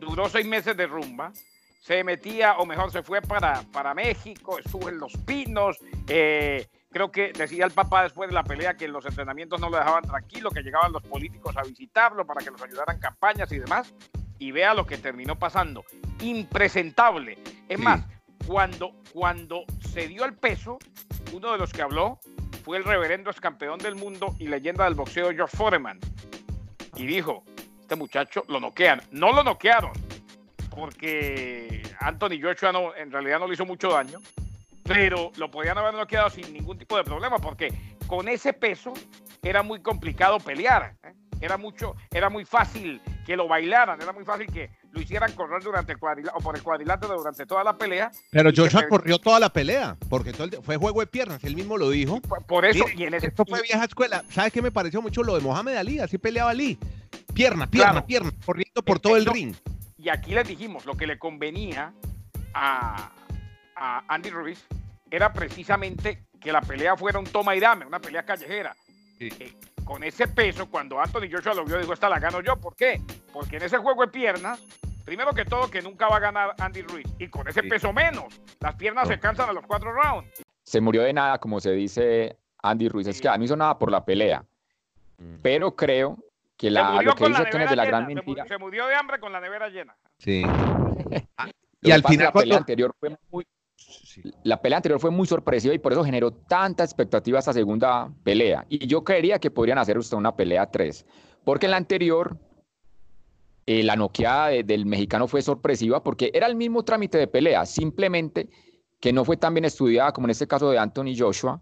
Duró 0.00 0.28
seis 0.28 0.44
meses 0.44 0.76
de 0.76 0.88
rumba. 0.88 1.32
Se 1.82 2.02
metía, 2.02 2.56
o 2.56 2.66
mejor, 2.66 2.90
se 2.90 3.04
fue 3.04 3.22
para, 3.22 3.62
para 3.70 3.94
México, 3.94 4.58
estuvo 4.58 4.88
en 4.88 4.98
Los 4.98 5.16
Pinos, 5.18 5.78
eh, 6.08 6.66
Creo 6.96 7.12
que 7.12 7.30
decía 7.34 7.66
el 7.66 7.72
papá 7.72 8.04
después 8.04 8.30
de 8.30 8.34
la 8.34 8.42
pelea 8.42 8.72
que 8.72 8.88
los 8.88 9.04
entrenamientos 9.04 9.60
no 9.60 9.68
lo 9.68 9.76
dejaban 9.76 10.02
tranquilo, 10.02 10.50
que 10.50 10.62
llegaban 10.62 10.92
los 10.92 11.02
políticos 11.02 11.54
a 11.58 11.62
visitarlo 11.62 12.26
para 12.26 12.42
que 12.42 12.50
los 12.50 12.62
ayudaran 12.62 12.98
campañas 12.98 13.52
y 13.52 13.58
demás. 13.58 13.92
Y 14.38 14.50
vea 14.50 14.72
lo 14.72 14.86
que 14.86 14.96
terminó 14.96 15.38
pasando. 15.38 15.84
Impresentable. 16.22 17.36
Es 17.68 17.78
más, 17.78 18.00
cuando, 18.46 18.92
cuando 19.12 19.66
se 19.92 20.08
dio 20.08 20.24
el 20.24 20.32
peso, 20.36 20.78
uno 21.34 21.52
de 21.52 21.58
los 21.58 21.70
que 21.70 21.82
habló 21.82 22.18
fue 22.64 22.78
el 22.78 22.84
reverendo 22.84 23.28
ex 23.28 23.42
campeón 23.42 23.78
del 23.78 23.94
mundo 23.94 24.34
y 24.38 24.46
leyenda 24.48 24.84
del 24.84 24.94
boxeo 24.94 25.32
George 25.32 25.54
Foreman. 25.54 26.00
Y 26.94 27.04
dijo, 27.04 27.44
este 27.78 27.96
muchacho 27.96 28.42
lo 28.48 28.58
noquean. 28.58 29.02
No 29.10 29.34
lo 29.34 29.44
noquearon, 29.44 29.92
porque 30.70 31.82
Anthony 32.00 32.40
Joshua 32.40 32.72
no, 32.72 32.96
en 32.96 33.12
realidad 33.12 33.38
no 33.38 33.48
le 33.48 33.52
hizo 33.52 33.66
mucho 33.66 33.90
daño, 33.90 34.18
pero 34.86 35.32
lo 35.36 35.50
podían 35.50 35.78
haber 35.78 36.06
quedado 36.06 36.30
sin 36.30 36.52
ningún 36.52 36.78
tipo 36.78 36.96
de 36.96 37.04
problema 37.04 37.38
porque 37.38 37.72
con 38.06 38.28
ese 38.28 38.52
peso 38.52 38.92
era 39.42 39.62
muy 39.62 39.80
complicado 39.80 40.38
pelear. 40.38 40.96
¿eh? 41.02 41.12
Era 41.40 41.56
mucho, 41.56 41.94
era 42.10 42.30
muy 42.30 42.44
fácil 42.44 43.00
que 43.26 43.36
lo 43.36 43.48
bailaran, 43.48 44.00
era 44.00 44.12
muy 44.12 44.24
fácil 44.24 44.46
que 44.46 44.70
lo 44.92 45.00
hicieran 45.00 45.32
correr 45.32 45.62
durante 45.62 45.92
el 45.92 45.98
o 46.32 46.40
por 46.40 46.56
el 46.56 46.62
cuadrilátero 46.62 47.14
durante 47.16 47.44
toda 47.44 47.62
la 47.62 47.76
pelea. 47.76 48.10
Pero 48.30 48.50
Joshua 48.54 48.88
corrió 48.88 49.18
toda 49.18 49.38
la 49.40 49.50
pelea, 49.50 49.96
porque 50.08 50.32
fue 50.32 50.76
juego 50.76 51.00
de 51.00 51.06
piernas, 51.06 51.44
él 51.44 51.54
mismo 51.54 51.76
lo 51.76 51.90
dijo. 51.90 52.20
Por, 52.20 52.64
eso, 52.64 52.84
y 52.96 53.02
en 53.04 53.14
ese, 53.14 53.26
esto 53.26 53.44
fue 53.44 53.60
vieja 53.62 53.84
escuela. 53.84 54.24
¿Sabes 54.30 54.52
qué 54.52 54.62
me 54.62 54.70
pareció 54.70 55.02
mucho 55.02 55.22
lo 55.22 55.34
de 55.34 55.40
Mohamed 55.40 55.76
Ali? 55.76 55.98
Así 55.98 56.16
peleaba 56.16 56.50
Ali. 56.50 56.78
Pierna, 57.34 57.66
pierna, 57.66 58.06
pierna, 58.06 58.32
corriendo 58.44 58.82
por 58.82 58.98
todo 58.98 59.16
el 59.16 59.26
ring. 59.26 59.54
Y 59.98 60.08
aquí 60.08 60.32
les 60.32 60.48
dijimos, 60.48 60.86
lo 60.86 60.96
que 60.96 61.06
le 61.06 61.18
convenía 61.18 61.92
a, 62.54 63.10
a 63.74 64.04
Andy 64.08 64.30
Ruiz 64.30 64.64
era 65.10 65.32
precisamente 65.32 66.26
que 66.40 66.52
la 66.52 66.60
pelea 66.60 66.96
fuera 66.96 67.18
un 67.18 67.26
toma 67.26 67.54
y 67.54 67.60
dame, 67.60 67.86
una 67.86 68.00
pelea 68.00 68.24
callejera. 68.24 68.74
Eh, 69.18 69.52
con 69.84 70.02
ese 70.02 70.28
peso, 70.28 70.68
cuando 70.68 71.00
Anthony 71.00 71.30
Joshua 71.30 71.54
lo 71.54 71.64
vio, 71.64 71.78
dijo, 71.78 71.92
esta 71.92 72.08
la 72.08 72.18
gano 72.18 72.40
yo. 72.40 72.56
¿Por 72.56 72.74
qué? 72.74 73.00
Porque 73.32 73.56
en 73.56 73.62
ese 73.62 73.78
juego 73.78 74.02
de 74.02 74.08
piernas, 74.08 74.60
primero 75.04 75.32
que 75.32 75.44
todo, 75.44 75.70
que 75.70 75.80
nunca 75.80 76.08
va 76.08 76.16
a 76.16 76.20
ganar 76.20 76.54
Andy 76.58 76.82
Ruiz. 76.82 77.06
Y 77.18 77.28
con 77.28 77.48
ese 77.48 77.62
peso 77.62 77.92
menos. 77.92 78.40
Las 78.60 78.74
piernas 78.74 79.08
se 79.08 79.18
cansan 79.18 79.48
a 79.48 79.52
los 79.52 79.64
cuatro 79.64 79.92
rounds. 79.92 80.42
Se 80.64 80.80
murió 80.80 81.02
de 81.02 81.12
nada, 81.12 81.38
como 81.38 81.60
se 81.60 81.72
dice 81.72 82.36
Andy 82.62 82.88
Ruiz. 82.88 83.06
Es 83.06 83.20
que 83.20 83.28
a 83.28 83.38
mí 83.38 83.44
hizo 83.44 83.56
nada 83.56 83.78
por 83.78 83.90
la 83.90 84.04
pelea. 84.04 84.44
Mm. 85.18 85.36
Pero 85.42 85.76
creo 85.76 86.18
que 86.56 86.70
la, 86.70 87.00
lo 87.02 87.14
que 87.14 87.28
dice 87.28 87.44
Kenneth 87.50 87.70
de 87.70 87.76
la 87.76 87.84
gran 87.84 88.06
mentira. 88.06 88.46
Se, 88.46 88.58
murió 88.58 88.86
de 88.86 88.94
hambre 88.94 89.20
con 89.20 89.32
la 89.32 89.40
nevera 89.40 89.68
llena. 89.68 89.94
Sí. 90.18 90.42
y 91.82 91.90
al 91.90 92.02
final 92.02 92.26
la 92.26 92.32
pelea 92.32 92.58
anterior 92.58 92.94
fue 92.98 93.16
muy, 93.30 93.46
la 94.44 94.60
pelea 94.60 94.78
anterior 94.78 95.00
fue 95.00 95.10
muy 95.10 95.26
sorpresiva 95.26 95.74
y 95.74 95.78
por 95.78 95.92
eso 95.92 96.04
generó 96.04 96.32
tanta 96.32 96.84
expectativa 96.84 97.38
esta 97.38 97.52
segunda 97.52 98.10
pelea. 98.24 98.64
Y 98.68 98.86
yo 98.86 99.04
creería 99.04 99.38
que 99.38 99.50
podrían 99.50 99.78
hacer 99.78 99.98
usted 99.98 100.16
una 100.16 100.34
pelea 100.34 100.70
3, 100.70 101.04
porque 101.44 101.66
en 101.66 101.72
la 101.72 101.76
anterior 101.76 102.38
eh, 103.66 103.82
la 103.82 103.96
noqueada 103.96 104.48
del 104.48 104.86
mexicano 104.86 105.28
fue 105.28 105.42
sorpresiva 105.42 106.02
porque 106.02 106.30
era 106.32 106.46
el 106.46 106.54
mismo 106.54 106.84
trámite 106.84 107.18
de 107.18 107.26
pelea, 107.26 107.66
simplemente 107.66 108.48
que 109.00 109.12
no 109.12 109.24
fue 109.24 109.36
tan 109.36 109.54
bien 109.54 109.64
estudiada 109.64 110.12
como 110.12 110.26
en 110.26 110.30
este 110.30 110.46
caso 110.46 110.70
de 110.70 110.78
Anthony 110.78 111.14
Joshua, 111.16 111.60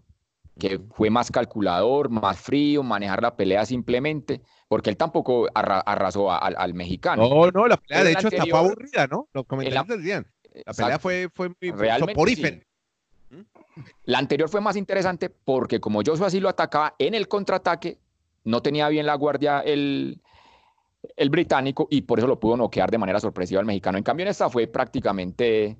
que 0.57 0.79
fue 0.93 1.09
más 1.09 1.31
calculador, 1.31 2.09
más 2.09 2.39
frío, 2.39 2.81
manejar 2.81 3.21
la 3.21 3.35
pelea 3.35 3.65
simplemente, 3.65 4.41
porque 4.69 4.89
él 4.89 4.97
tampoco 4.97 5.47
arrasó 5.53 6.31
al, 6.31 6.73
mexicano. 6.73 7.27
No, 7.27 7.51
no, 7.51 7.67
la 7.67 7.77
pelea 7.77 8.03
de 8.03 8.11
hecho 8.13 8.29
fue 8.29 8.57
aburrida, 8.57 9.07
¿no? 9.07 9.27
Los 9.33 9.45
comentarios 9.45 9.87
decían. 9.87 10.25
La 10.65 10.73
pelea 10.73 10.99
fue, 10.99 11.29
fue 11.33 11.49
muy 11.49 11.71
¿Mm? 13.29 13.41
La 14.05 14.19
anterior 14.19 14.49
fue 14.49 14.61
más 14.61 14.75
interesante 14.75 15.29
porque 15.29 15.79
como 15.79 16.01
Joshua 16.05 16.27
así 16.27 16.39
lo 16.39 16.49
atacaba 16.49 16.95
en 16.99 17.13
el 17.13 17.27
contraataque, 17.27 17.97
no 18.43 18.61
tenía 18.61 18.87
bien 18.89 19.05
la 19.05 19.15
guardia 19.15 19.59
el, 19.61 20.21
el 21.17 21.29
británico 21.29 21.87
y 21.89 22.01
por 22.01 22.19
eso 22.19 22.27
lo 22.27 22.39
pudo 22.39 22.57
noquear 22.57 22.91
de 22.91 22.97
manera 22.97 23.19
sorpresiva 23.19 23.59
el 23.59 23.65
mexicano. 23.65 23.97
En 23.97 24.03
cambio, 24.03 24.23
en 24.25 24.29
esta 24.29 24.49
fue 24.49 24.67
prácticamente 24.67 25.77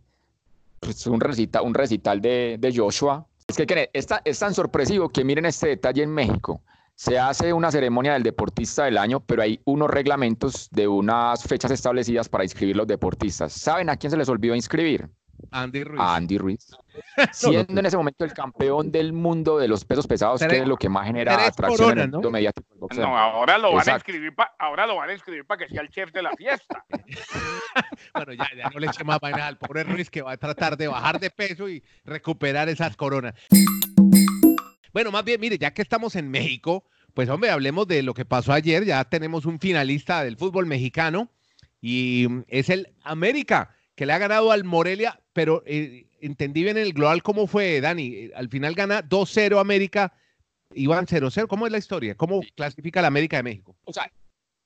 pues, 0.79 1.05
un, 1.07 1.19
recital, 1.19 1.63
un 1.63 1.73
recital 1.73 2.21
de, 2.21 2.57
de 2.59 2.75
Joshua. 2.75 3.25
Es 3.47 3.57
que 3.57 3.89
esta, 3.93 4.21
es 4.25 4.39
tan 4.39 4.53
sorpresivo 4.53 5.09
que 5.09 5.23
miren 5.23 5.45
este 5.45 5.67
detalle 5.67 6.03
en 6.03 6.11
México. 6.11 6.61
Se 6.95 7.19
hace 7.19 7.51
una 7.51 7.71
ceremonia 7.71 8.13
del 8.13 8.23
deportista 8.23 8.85
del 8.85 8.97
año, 8.97 9.19
pero 9.19 9.41
hay 9.41 9.59
unos 9.65 9.89
reglamentos 9.89 10.69
de 10.71 10.87
unas 10.87 11.43
fechas 11.43 11.71
establecidas 11.71 12.29
para 12.29 12.45
inscribir 12.45 12.77
los 12.77 12.87
deportistas. 12.87 13.51
¿Saben 13.51 13.89
a 13.89 13.97
quién 13.97 14.11
se 14.11 14.17
les 14.17 14.29
olvidó 14.29 14.55
inscribir? 14.55 15.09
Andy 15.51 15.83
Ruiz. 15.83 15.99
A 16.01 16.15
Andy 16.15 16.37
Ruiz. 16.37 16.71
Siendo 17.33 17.79
en 17.79 17.85
ese 17.85 17.97
momento 17.97 18.23
el 18.23 18.33
campeón 18.33 18.91
del 18.91 19.11
mundo 19.11 19.57
de 19.57 19.67
los 19.67 19.83
pesos 19.83 20.07
pesados, 20.07 20.41
que 20.41 20.59
es 20.59 20.67
lo 20.67 20.77
que 20.77 20.87
más 20.87 21.05
genera 21.05 21.45
atracción 21.45 21.91
en 21.91 21.99
el 21.99 22.11
mundo 22.11 22.31
mediático 22.31 22.87
No, 22.95 23.17
ahora 23.17 23.57
lo 23.57 23.73
van 23.73 23.89
a 23.89 23.93
inscribir 23.95 24.33
para 24.33 24.53
ahora 24.57 24.87
lo 24.87 24.95
van 24.95 25.09
a 25.09 25.13
inscribir 25.13 25.45
para 25.45 25.65
que 25.65 25.73
sea 25.73 25.81
el 25.81 25.89
chef 25.89 26.13
de 26.13 26.21
la 26.21 26.31
fiesta. 26.31 26.85
bueno, 28.13 28.33
ya, 28.33 28.47
ya 28.55 28.69
no 28.69 28.79
le 28.79 28.87
eche 28.87 29.03
más 29.03 29.19
vaina 29.19 29.47
al 29.47 29.57
pobre 29.57 29.83
Ruiz 29.83 30.09
que 30.09 30.21
va 30.21 30.31
a 30.31 30.37
tratar 30.37 30.77
de 30.77 30.87
bajar 30.87 31.19
de 31.19 31.29
peso 31.29 31.67
y 31.67 31.83
recuperar 32.05 32.69
esas 32.69 32.95
coronas. 32.95 33.33
Bueno, 34.95 35.11
más 35.11 35.25
bien, 35.25 35.41
mire, 35.41 35.57
ya 35.57 35.73
que 35.73 35.81
estamos 35.81 36.15
en 36.15 36.31
México, 36.31 36.85
pues 37.13 37.27
hombre, 37.27 37.49
hablemos 37.49 37.85
de 37.85 38.01
lo 38.01 38.13
que 38.13 38.23
pasó 38.23 38.53
ayer. 38.53 38.85
Ya 38.85 39.03
tenemos 39.03 39.45
un 39.45 39.59
finalista 39.59 40.23
del 40.23 40.37
fútbol 40.37 40.67
mexicano 40.67 41.29
y 41.81 42.25
mm, 42.29 42.45
es 42.47 42.69
el 42.69 42.93
América, 43.03 43.75
que 43.95 44.05
le 44.05 44.13
ha 44.13 44.17
ganado 44.19 44.53
al 44.53 44.63
Morelia, 44.63 45.19
pero 45.33 45.63
eh, 45.65 46.07
entendí 46.21 46.63
bien 46.63 46.77
el 46.77 46.93
global 46.93 47.23
cómo 47.23 47.45
fue, 47.45 47.81
Dani. 47.81 48.29
Al 48.35 48.47
final 48.47 48.73
gana 48.73 49.03
2-0 49.03 49.59
América, 49.59 50.13
iban 50.73 51.07
0-0. 51.07 51.45
¿Cómo 51.47 51.65
es 51.65 51.73
la 51.73 51.79
historia? 51.79 52.15
¿Cómo 52.15 52.39
clasifica 52.55 53.01
la 53.01 53.09
América 53.09 53.35
de 53.35 53.43
México? 53.43 53.75
O 53.83 53.91
sea, 53.91 54.09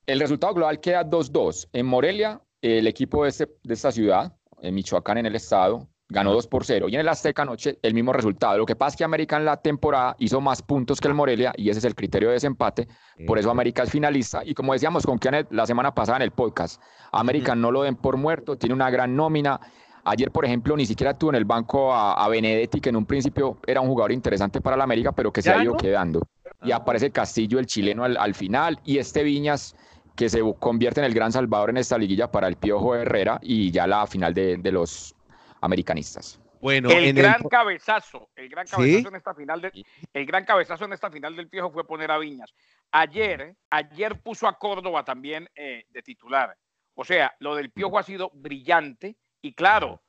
el 0.06 0.20
resultado 0.20 0.54
global 0.54 0.78
queda 0.78 1.04
2-2. 1.04 1.70
En 1.72 1.86
Morelia, 1.86 2.40
el 2.62 2.86
equipo 2.86 3.24
de, 3.24 3.30
este, 3.30 3.48
de 3.64 3.74
esta 3.74 3.90
ciudad, 3.90 4.32
en 4.62 4.76
Michoacán, 4.76 5.18
en 5.18 5.26
el 5.26 5.34
estado, 5.34 5.88
ganó 6.10 6.32
2 6.32 6.46
por 6.48 6.64
0. 6.64 6.88
Y 6.88 6.94
en 6.94 7.00
el 7.00 7.08
Azteca 7.08 7.42
anoche 7.42 7.78
el 7.82 7.94
mismo 7.94 8.12
resultado. 8.12 8.58
Lo 8.58 8.66
que 8.66 8.76
pasa 8.76 8.94
es 8.94 8.96
que 8.98 9.04
América 9.04 9.36
en 9.36 9.44
la 9.44 9.56
temporada 9.56 10.16
hizo 10.18 10.40
más 10.40 10.60
puntos 10.60 11.00
que 11.00 11.08
el 11.08 11.14
Morelia 11.14 11.52
y 11.56 11.70
ese 11.70 11.78
es 11.78 11.84
el 11.84 11.94
criterio 11.94 12.28
de 12.28 12.34
desempate. 12.34 12.88
Por 13.26 13.38
eso 13.38 13.50
América 13.50 13.84
es 13.84 13.90
finalista. 13.90 14.42
Y 14.44 14.54
como 14.54 14.72
decíamos 14.72 15.06
con 15.06 15.18
Kenneth 15.18 15.50
la 15.50 15.66
semana 15.66 15.94
pasada 15.94 16.16
en 16.18 16.22
el 16.22 16.32
podcast, 16.32 16.82
América 17.12 17.54
no 17.54 17.70
lo 17.70 17.82
den 17.82 17.96
por 17.96 18.16
muerto, 18.16 18.56
tiene 18.56 18.74
una 18.74 18.90
gran 18.90 19.16
nómina. 19.16 19.60
Ayer, 20.04 20.30
por 20.30 20.44
ejemplo, 20.44 20.76
ni 20.76 20.86
siquiera 20.86 21.16
tuvo 21.16 21.30
en 21.30 21.36
el 21.36 21.44
banco 21.44 21.94
a, 21.94 22.26
Benedetti, 22.28 22.80
que 22.80 22.88
en 22.88 22.96
un 22.96 23.06
principio 23.06 23.58
era 23.66 23.80
un 23.80 23.88
jugador 23.88 24.12
interesante 24.12 24.60
para 24.60 24.76
la 24.76 24.84
América, 24.84 25.12
pero 25.12 25.32
que 25.32 25.42
se 25.42 25.50
ha 25.50 25.62
ido 25.62 25.76
quedando. 25.76 26.22
Y 26.62 26.72
aparece 26.72 27.10
Castillo, 27.10 27.58
el 27.58 27.66
chileno, 27.66 28.04
al, 28.04 28.34
final. 28.34 28.80
Y 28.84 28.98
este 28.98 29.22
Viñas, 29.22 29.76
que 30.16 30.28
se 30.28 30.40
convierte 30.58 31.00
en 31.00 31.06
el 31.06 31.14
gran 31.14 31.32
salvador 31.32 31.70
en 31.70 31.76
esta 31.76 31.98
liguilla 31.98 32.30
para 32.30 32.48
el 32.48 32.56
Piojo 32.56 32.94
Herrera 32.94 33.38
y 33.42 33.70
ya 33.70 33.86
la 33.86 34.06
final 34.06 34.34
de, 34.34 34.58
los 34.72 35.14
americanistas. 35.60 36.40
Bueno, 36.60 36.90
el 36.90 37.14
gran 37.14 37.42
cabezazo, 37.44 38.28
el 38.36 38.48
gran 38.48 38.66
cabezazo 38.66 39.08
en 39.08 39.16
esta 39.16 39.34
final 39.34 39.62
de, 39.62 39.84
el 40.12 40.26
gran 40.26 40.44
cabezazo 40.44 40.84
en 40.84 40.92
esta 40.92 41.10
final 41.10 41.34
del 41.34 41.48
Piojo 41.48 41.70
fue 41.70 41.86
poner 41.86 42.10
a 42.10 42.18
Viñas. 42.18 42.52
Ayer, 42.90 43.56
ayer 43.70 44.20
puso 44.20 44.46
a 44.46 44.58
Córdoba 44.58 45.04
también 45.04 45.48
eh, 45.54 45.86
de 45.88 46.02
titular. 46.02 46.54
O 46.94 47.04
sea, 47.04 47.34
lo 47.38 47.54
del 47.54 47.70
Piojo 47.70 47.98
ha 47.98 48.02
sido 48.02 48.30
brillante 48.34 49.16
y 49.40 49.54
claro, 49.54 50.02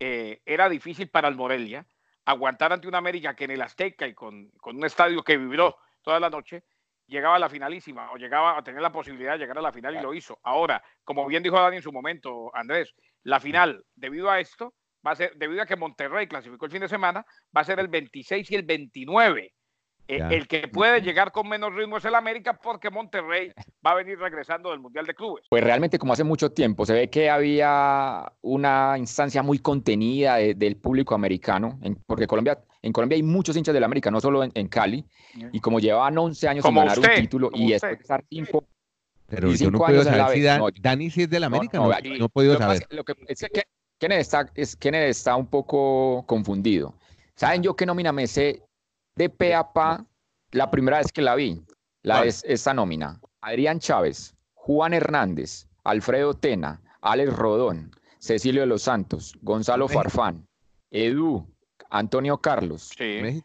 eh, 0.00 0.40
era 0.46 0.68
difícil 0.68 1.10
para 1.10 1.28
el 1.28 1.36
Morelia 1.36 1.86
aguantar 2.24 2.72
ante 2.72 2.88
una 2.88 2.98
América 2.98 3.34
que 3.34 3.44
en 3.44 3.52
el 3.52 3.62
Azteca 3.62 4.06
y 4.06 4.14
con, 4.14 4.50
un 4.62 4.84
estadio 4.84 5.22
que 5.22 5.36
vibró 5.36 5.76
toda 6.02 6.20
la 6.20 6.30
noche, 6.30 6.64
llegaba 7.06 7.36
a 7.36 7.38
la 7.38 7.48
finalísima 7.48 8.12
o 8.12 8.16
llegaba 8.16 8.56
a 8.56 8.62
tener 8.62 8.82
la 8.82 8.92
posibilidad 8.92 9.32
de 9.32 9.38
llegar 9.38 9.58
a 9.58 9.62
la 9.62 9.72
final 9.72 9.96
y 9.96 10.00
lo 10.00 10.12
hizo. 10.12 10.38
Ahora, 10.42 10.82
como 11.04 11.26
bien 11.26 11.42
dijo 11.42 11.58
Dani 11.58 11.76
en 11.76 11.82
su 11.82 11.90
momento, 11.90 12.54
Andrés, 12.54 12.94
la 13.22 13.40
final, 13.40 13.84
debido 13.94 14.30
a 14.30 14.40
esto, 14.40 14.74
va 15.06 15.12
a 15.12 15.16
ser, 15.16 15.36
debido 15.36 15.62
a 15.62 15.66
que 15.66 15.76
Monterrey 15.76 16.26
clasificó 16.26 16.66
el 16.66 16.72
fin 16.72 16.80
de 16.80 16.88
semana, 16.88 17.24
va 17.56 17.60
a 17.60 17.64
ser 17.64 17.80
el 17.80 17.88
26 17.88 18.50
y 18.50 18.54
el 18.54 18.62
29. 18.62 19.52
Eh, 20.10 20.22
el 20.30 20.48
que 20.48 20.68
puede 20.68 21.02
llegar 21.02 21.32
con 21.32 21.46
menos 21.46 21.74
ritmo 21.74 21.98
es 21.98 22.04
el 22.06 22.14
América 22.14 22.58
porque 22.62 22.88
Monterrey 22.88 23.52
va 23.86 23.90
a 23.90 23.94
venir 23.94 24.18
regresando 24.18 24.70
del 24.70 24.80
Mundial 24.80 25.04
de 25.04 25.14
Clubes. 25.14 25.44
Pues 25.50 25.62
realmente 25.62 25.98
como 25.98 26.14
hace 26.14 26.24
mucho 26.24 26.50
tiempo 26.50 26.86
se 26.86 26.94
ve 26.94 27.10
que 27.10 27.28
había 27.28 28.32
una 28.40 28.96
instancia 28.96 29.42
muy 29.42 29.58
contenida 29.58 30.36
del 30.36 30.76
público 30.76 31.14
americano, 31.14 31.78
porque 32.06 32.26
Colombia, 32.26 32.58
en 32.80 32.92
Colombia 32.92 33.16
hay 33.16 33.22
muchos 33.22 33.54
hinchas 33.56 33.74
del 33.74 33.84
América, 33.84 34.10
no 34.10 34.20
solo 34.20 34.42
en, 34.42 34.68
Cali, 34.68 35.04
y 35.52 35.60
como 35.60 35.78
llevaban 35.78 36.16
11 36.16 36.48
años 36.48 36.64
sin 36.64 36.74
ganar 36.74 36.98
un 36.98 37.06
título 37.14 37.50
y 37.52 37.72
después 37.72 37.98
de 37.98 38.02
estar 38.02 38.24
cinco 38.30 38.64
pero 39.28 39.52
yo 39.52 39.70
no 39.70 39.78
puedo 39.78 40.02
saber 40.02 40.34
si 40.34 40.80
Dani 40.80 41.10
sí 41.10 41.22
es 41.24 41.30
del 41.30 41.44
América, 41.44 41.78
no, 41.78 41.88
no, 41.88 42.24
he 42.24 42.28
podido 42.30 42.56
saber. 42.56 42.86
Lo 42.88 43.04
que 43.04 43.14
es 43.26 43.40
que 43.52 43.64
Kenneth 43.98 44.20
está, 44.20 44.50
es, 44.54 44.76
Kenneth 44.76 45.10
está 45.10 45.36
un 45.36 45.46
poco 45.46 46.24
confundido. 46.26 46.94
¿Saben 47.34 47.62
yo 47.62 47.74
qué 47.74 47.86
nómina 47.86 48.12
me 48.12 48.26
sé 48.26 48.62
de 49.16 49.28
pe 49.28 49.54
la 50.52 50.70
primera 50.70 50.98
vez 50.98 51.12
que 51.12 51.22
la 51.22 51.34
vi, 51.34 51.60
la 52.02 52.24
es 52.24 52.44
esta 52.44 52.72
nómina. 52.72 53.20
Adrián 53.40 53.80
Chávez, 53.80 54.34
Juan 54.54 54.94
Hernández, 54.94 55.66
Alfredo 55.84 56.34
Tena, 56.34 56.80
Alex 57.00 57.36
Rodón, 57.36 57.90
Cecilio 58.18 58.62
de 58.62 58.66
los 58.66 58.82
Santos, 58.82 59.34
Gonzalo 59.42 59.88
Farfán, 59.88 60.46
Edu, 60.90 61.46
Antonio 61.90 62.38
Carlos, 62.38 62.90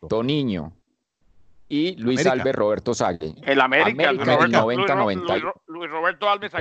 Toniño 0.08 0.74
y 1.68 1.96
Luis 1.96 2.26
Alves 2.26 2.56
Roberto 2.56 2.94
Sague. 2.94 3.36
El 3.44 3.62
América, 3.62 4.10
el 4.10 4.18
90, 4.52 4.96
90. 4.96 5.36
Luis, 5.68 5.90
Roberto 5.90 6.30
Alves 6.30 6.54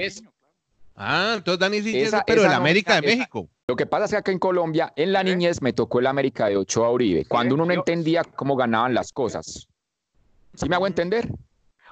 Ah, 0.95 1.35
entonces 1.37 1.59
Dani 1.59 1.81
sí, 1.83 2.05
pero 2.27 2.45
el 2.45 2.53
América 2.53 3.01
de 3.01 3.03
México. 3.03 3.49
Lo 3.67 3.77
que 3.77 3.87
pasa 3.87 4.05
es 4.05 4.11
que 4.11 4.17
acá 4.19 4.33
en 4.33 4.39
Colombia, 4.39 4.93
en 4.97 5.13
la 5.13 5.23
niñez, 5.23 5.63
me 5.63 5.73
tocó 5.73 6.01
el 6.01 6.07
América 6.07 6.47
de 6.47 6.57
Ochoa 6.57 6.91
Uribe, 6.91 7.25
cuando 7.25 7.55
uno 7.55 7.65
no 7.65 7.73
entendía 7.73 8.25
cómo 8.25 8.57
ganaban 8.57 8.93
las 8.93 9.13
cosas. 9.13 9.69
¿Sí 10.55 10.69
me 10.69 10.77
hago 10.77 10.87
entender? 10.87 11.29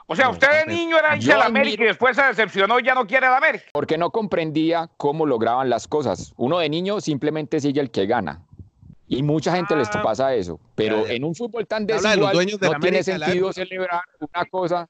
O 0.07 0.17
sea, 0.17 0.29
usted 0.29 0.67
de 0.67 0.75
niño 0.75 0.99
era 0.99 1.15
hincha 1.15 1.37
de 1.37 1.43
América 1.45 1.85
y 1.85 1.87
después 1.87 2.17
se 2.17 2.23
decepcionó 2.25 2.81
y 2.81 2.83
ya 2.85 2.95
no 2.95 3.07
quiere 3.07 3.29
la 3.29 3.37
América. 3.37 3.67
Porque 3.73 3.97
no 3.97 4.11
comprendía 4.11 4.91
cómo 4.97 5.25
lograban 5.25 5.71
las 5.71 5.87
cosas. 5.87 6.35
Uno 6.37 6.59
de 6.59 6.69
niño 6.69 7.01
simplemente 7.01 7.61
sigue 7.61 7.81
el 7.81 7.91
que 7.91 8.07
gana. 8.07 8.43
Y 9.07 9.23
mucha 9.23 9.55
gente 9.55 9.77
les 9.77 9.89
ah. 9.95 10.03
pasa 10.03 10.35
eso. 10.35 10.61
Pero 10.75 11.07
en 11.07 11.25
un 11.25 11.35
fútbol 11.35 11.67
tan 11.67 11.87
desigual 11.87 12.37
no 12.61 12.81
tiene 12.81 13.03
sentido 13.03 13.53
celebrar 13.53 14.03
una 14.19 14.45
cosa. 14.47 14.89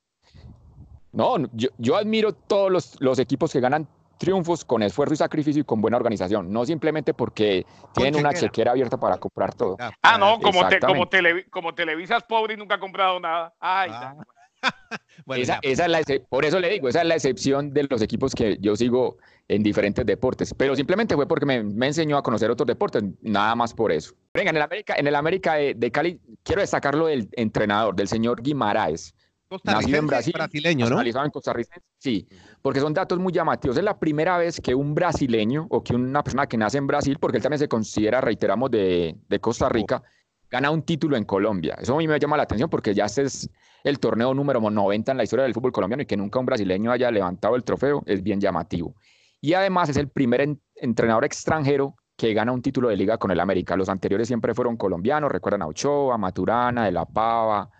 No, 1.13 1.37
yo, 1.53 1.97
admiro 1.97 2.33
todos 2.33 2.71
los, 2.71 3.01
los 3.01 3.19
equipos 3.19 3.53
que 3.53 3.61
ganan 3.61 3.87
triunfos 4.21 4.67
con 4.67 4.83
esfuerzo 4.83 5.15
y 5.15 5.17
sacrificio 5.17 5.63
y 5.63 5.65
con 5.65 5.81
buena 5.81 5.97
organización, 5.97 6.53
no 6.53 6.67
simplemente 6.67 7.15
porque 7.15 7.65
tienen 7.95 8.17
una 8.17 8.35
chequera 8.35 8.73
abierta 8.73 9.01
para 9.01 9.17
comprar 9.17 9.55
todo. 9.55 9.79
Ah, 10.03 10.19
no, 10.19 10.39
como, 10.41 10.61
como, 10.87 11.09
como 11.51 11.75
Televisa 11.75 12.19
es 12.19 12.25
pobre 12.25 12.53
y 12.53 12.57
nunca 12.59 12.75
ha 12.75 12.79
comprado 12.79 13.19
nada. 13.19 13.55
Ay, 13.59 13.91
ah. 13.91 14.15
esa, 15.37 15.59
es 15.63 15.79
la, 15.79 16.03
por 16.29 16.45
eso 16.45 16.61
le 16.61 16.69
digo, 16.69 16.87
esa 16.91 17.01
es 17.01 17.07
la 17.07 17.15
excepción 17.15 17.73
de 17.73 17.85
los 17.85 18.03
equipos 18.03 18.35
que 18.35 18.59
yo 18.61 18.77
sigo 18.77 19.17
en 19.49 19.63
diferentes 19.63 20.05
deportes, 20.05 20.53
pero 20.53 20.77
simplemente 20.77 21.15
fue 21.15 21.27
porque 21.27 21.47
me, 21.47 21.63
me 21.63 21.87
enseñó 21.87 22.19
a 22.19 22.23
conocer 22.23 22.51
otros 22.51 22.67
deportes, 22.67 23.03
nada 23.23 23.55
más 23.55 23.73
por 23.73 23.91
eso. 23.91 24.15
Venga, 24.35 24.51
en 24.51 24.57
el 24.57 24.63
América, 24.63 24.95
en 24.99 25.07
el 25.07 25.15
América 25.15 25.55
de, 25.55 25.91
Cali, 25.91 26.21
quiero 26.43 26.61
destacarlo 26.61 27.07
del 27.07 27.31
entrenador, 27.33 27.97
del 27.97 28.07
señor 28.07 28.43
Guimaraes. 28.43 29.15
Nacido 29.65 29.99
en 29.99 30.07
Brasil, 30.07 30.33
brasileño, 30.33 30.89
¿no? 30.89 31.01
en 31.03 31.31
costarricense, 31.31 31.81
sí, 31.99 32.29
porque 32.63 32.79
son 32.81 32.95
datos 32.95 33.19
muy 33.19 33.33
llamativos. 33.33 33.77
Es 33.77 33.83
la 33.83 33.99
primera 33.99 34.39
vez 34.39 34.61
que 34.61 34.75
un 34.75 34.95
brasileño 34.95 35.67
o 35.71 35.83
que 35.83 35.95
una 35.95 36.23
persona 36.23 36.47
que 36.47 36.57
nace 36.57 36.79
en 36.79 36.87
Brasil, 36.87 37.19
porque 37.21 37.39
él 37.39 37.43
también 37.43 37.59
se 37.59 37.69
considera, 37.69 38.21
reiteramos, 38.21 38.71
de, 38.71 39.17
de 39.29 39.41
Costa 39.41 39.69
Rica, 39.69 40.03
gana 40.51 40.71
un 40.71 40.83
título 40.83 41.17
en 41.17 41.25
Colombia. 41.25 41.77
Eso 41.81 41.95
a 41.95 41.99
mí 41.99 42.07
me 42.07 42.19
llama 42.19 42.37
la 42.37 42.45
atención 42.45 42.71
porque 42.71 42.95
ya 42.95 43.07
este 43.07 43.23
es 43.23 43.49
el 43.85 43.99
torneo 43.99 44.35
número 44.35 44.61
90 44.61 45.13
en 45.13 45.19
la 45.19 45.25
historia 45.25 45.45
del 45.45 45.55
fútbol 45.55 45.73
colombiano 45.73 46.03
y 46.03 46.07
que 46.07 46.17
nunca 46.17 46.39
un 46.39 46.47
brasileño 46.47 46.93
haya 46.93 47.11
levantado 47.11 47.57
el 47.57 47.65
trofeo 47.65 48.03
es 48.07 48.23
bien 48.23 48.41
llamativo. 48.41 48.95
Y 49.41 49.55
además 49.55 49.89
es 49.89 49.97
el 49.97 50.09
primer 50.09 50.57
entrenador 50.75 51.25
extranjero 51.25 51.97
que 52.17 52.35
gana 52.35 52.53
un 52.53 52.61
título 52.61 52.89
de 52.89 52.97
liga 52.97 53.17
con 53.17 53.31
el 53.31 53.41
América. 53.41 53.77
Los 53.77 53.89
anteriores 53.89 54.29
siempre 54.29 54.55
fueron 54.55 54.77
colombianos, 54.77 55.33
recuerdan 55.33 55.63
a 55.63 55.67
Ochoa, 55.67 56.19
Maturana, 56.19 56.85
De 56.85 56.93
La 56.93 57.07
Pava, 57.07 57.71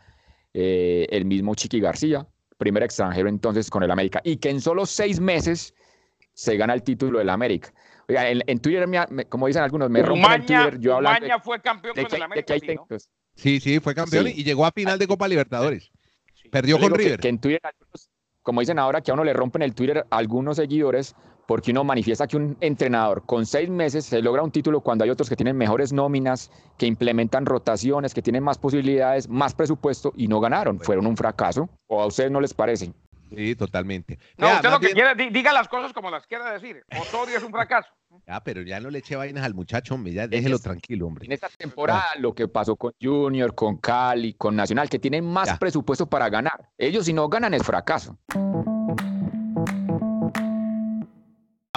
eh, 0.55 1.07
el 1.11 1.25
mismo 1.25 1.55
Chiqui 1.55 1.81
García, 1.81 2.27
primer 2.59 2.83
extranjero 2.83 3.29
entonces 3.29 3.71
con 3.71 3.83
el 3.83 3.91
América, 3.91 4.21
y 4.25 4.37
que 4.37 4.51
en 4.51 4.61
solo 4.61 4.87
seis 4.87 5.21
meses 5.21 5.75
se 6.33 6.57
gana 6.57 6.75
el 6.75 6.83
título 6.83 7.19
del 7.19 7.31
América. 7.31 7.73
Oiga, 8.09 8.29
en, 8.29 8.59
Twitter, 8.59 8.89
como 9.29 9.47
dicen 9.47 9.63
algunos, 9.63 9.89
me 9.89 10.03
rompen 10.03 10.33
el 10.33 10.47
Twitter. 10.47 10.81
Yo 10.81 10.99
Umaña 10.99 11.39
fue 11.39 11.61
campeón 11.61 11.95
con 11.95 12.15
el 12.15 12.23
América. 12.23 12.55
sí, 13.37 13.61
sí, 13.61 13.79
fue 13.79 13.95
campeón 13.95 14.27
y 14.27 14.43
llegó 14.43 14.67
a 14.67 14.73
final 14.73 14.99
de 14.99 15.07
Copa 15.07 15.29
Libertadores. 15.29 15.91
Perdió 16.51 16.81
con 16.81 16.93
River. 16.93 17.21
Que, 17.21 17.29
en 17.29 17.41
Twitter, 17.41 17.61
como 18.43 18.61
dicen 18.61 18.81
ahora, 18.81 19.01
que 19.01 19.13
a 19.13 19.15
uno 19.15 19.23
le 19.23 19.33
rompen 19.33 19.63
el 19.63 19.75
Twitter 19.75 20.05
algunos 20.11 20.57
seguidores 20.57 21.15
porque 21.51 21.73
uno 21.73 21.83
manifiesta 21.83 22.29
que 22.29 22.37
un 22.37 22.57
entrenador 22.61 23.27
con 23.27 23.45
seis 23.45 23.69
meses 23.69 24.05
se 24.05 24.23
logra 24.23 24.41
un 24.41 24.53
título 24.53 24.83
cuando 24.83 25.03
hay 25.03 25.11
otros 25.11 25.29
que 25.29 25.35
tienen 25.35 25.57
mejores 25.57 25.93
nóminas, 25.93 26.49
que 26.79 26.87
implementan 26.87 27.45
rotaciones, 27.45 28.15
que 28.15 28.23
tienen 28.23 28.45
más 28.45 28.57
posibilidades, 28.57 29.29
más 29.29 29.53
presupuesto 29.53 30.13
y 30.17 30.29
no 30.29 30.39
ganaron. 30.39 30.79
Fueron 30.79 31.09
un 31.09 31.17
fracaso. 31.17 31.69
¿O 31.89 32.01
a 32.01 32.07
ustedes 32.07 32.31
no 32.31 32.41
les 32.41 32.55
parece? 32.55 32.93
Sí, 33.35 33.57
totalmente. 33.57 34.17
No, 34.39 34.47
usted 34.55 34.71
lo 34.71 34.79
que 34.79 34.91
quiere, 34.91 35.31
diga 35.33 35.53
las 35.53 35.67
cosas 35.67 35.93
como 35.93 36.09
las 36.09 36.25
quiera 36.25 36.53
decir. 36.53 36.85
Osorio 37.01 37.39
es 37.39 37.43
un 37.43 37.51
fracaso. 37.51 37.89
Ah, 38.29 38.45
pero 38.45 38.63
ya 38.63 38.79
no 38.79 38.89
le 38.89 39.01
eche 39.01 39.17
vainas 39.17 39.43
al 39.43 39.55
muchacho, 39.55 39.97
hombre, 39.97 40.13
ya 40.13 40.29
déjelo 40.29 40.61
tranquilo, 40.61 41.09
hombre. 41.09 41.27
En 41.27 41.33
esta 41.33 41.49
temporada 41.49 42.11
lo 42.21 42.33
que 42.33 42.47
pasó 42.47 42.77
con 42.77 42.93
Junior, 43.03 43.57
con 43.57 43.79
Cali, 43.79 44.35
con 44.35 44.55
Nacional, 44.55 44.89
que 44.89 45.01
tienen 45.01 45.25
más 45.25 45.59
presupuesto 45.59 46.07
para 46.07 46.29
ganar. 46.29 46.71
Ellos 46.79 47.07
si 47.07 47.13
no 47.13 47.29
ganan 47.29 47.55
es 47.55 47.65
fracaso. 47.65 48.17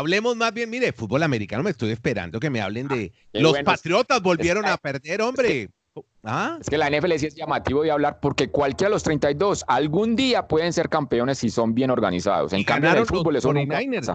Hablemos 0.03 0.35
más 0.35 0.53
bien, 0.53 0.69
mire, 0.69 0.91
fútbol 0.91 1.23
americano, 1.23 1.63
me 1.63 1.69
estoy 1.69 1.91
esperando 1.91 2.37
que 2.37 2.49
me 2.49 2.59
hablen 2.59 2.89
de... 2.89 3.13
Ah, 3.15 3.39
los 3.39 3.57
Patriotas 3.63 4.21
volvieron 4.21 4.65
a 4.65 4.75
perder, 4.75 5.21
hombre. 5.21 5.69
¿Ah? 6.23 6.57
Es 6.59 6.69
que 6.69 6.77
la 6.77 6.89
NFL 6.89 7.13
sí 7.13 7.27
es 7.27 7.35
llamativo 7.35 7.83
de 7.83 7.91
hablar 7.91 8.19
porque 8.19 8.49
cualquiera 8.49 8.89
de 8.89 8.95
los 8.95 9.03
32 9.03 9.63
algún 9.65 10.17
día 10.17 10.45
pueden 10.45 10.73
ser 10.73 10.89
campeones 10.89 11.37
si 11.37 11.49
son 11.49 11.73
bien 11.73 11.89
organizados. 11.89 12.51
En 12.51 12.65
cambio, 12.65 12.91
en 12.91 12.97
el 12.97 13.05
fútbol 13.05 13.39
son 13.39 13.55
Niners, 13.55 14.11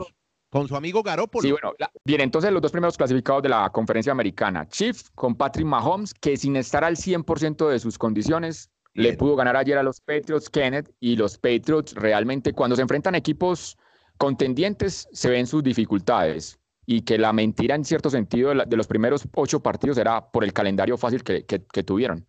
con 0.50 0.68
su 0.68 0.76
amigo 0.76 1.02
Garoppolo. 1.02 1.40
Sí, 1.40 1.52
bueno, 1.52 1.72
bien, 2.04 2.20
entonces 2.20 2.52
los 2.52 2.60
dos 2.60 2.70
primeros 2.70 2.98
clasificados 2.98 3.42
de 3.42 3.48
la 3.48 3.70
conferencia 3.70 4.12
americana. 4.12 4.68
Chiefs 4.68 5.08
con 5.14 5.36
Patrick 5.36 5.66
Mahomes, 5.66 6.12
que 6.12 6.36
sin 6.36 6.56
estar 6.56 6.84
al 6.84 6.96
100% 6.96 7.66
de 7.66 7.78
sus 7.78 7.96
condiciones, 7.96 8.68
le 8.92 9.14
pudo 9.14 9.36
ganar 9.36 9.56
ayer 9.56 9.78
a 9.78 9.82
los 9.82 10.02
Patriots 10.02 10.50
Kenneth 10.50 10.90
y 11.00 11.16
los 11.16 11.38
Patriots 11.38 11.94
realmente 11.94 12.52
cuando 12.52 12.76
se 12.76 12.82
enfrentan 12.82 13.14
equipos 13.14 13.78
contendientes 14.18 15.08
se 15.12 15.30
ven 15.30 15.46
sus 15.46 15.62
dificultades 15.62 16.60
y 16.84 17.02
que 17.02 17.18
la 17.18 17.32
mentira 17.32 17.74
en 17.74 17.84
cierto 17.84 18.10
sentido 18.10 18.54
de, 18.54 18.76
los 18.76 18.86
primeros 18.86 19.28
ocho 19.34 19.60
partidos 19.62 19.98
era 19.98 20.30
por 20.30 20.44
el 20.44 20.52
calendario 20.52 20.96
fácil 20.96 21.22
que, 21.22 21.42
tuvieron. 21.84 22.26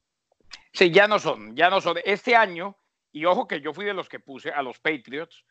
Sí, 0.73 0.91
ya 0.91 1.07
no 1.07 1.17
son, 1.17 1.55
ya 1.55 1.69
no 1.69 1.81
son. 1.81 1.97
Este 2.03 2.35
año, 2.35 2.77
y 3.11 3.25
ojo 3.25 3.47
que 3.47 3.61
yo 3.61 3.73
fui 3.73 3.85
de 3.85 3.93
los 3.93 4.09
que 4.09 4.19
puse 4.19 4.51
a 4.51 4.61
los 4.61 4.79
Patriots 4.79 5.45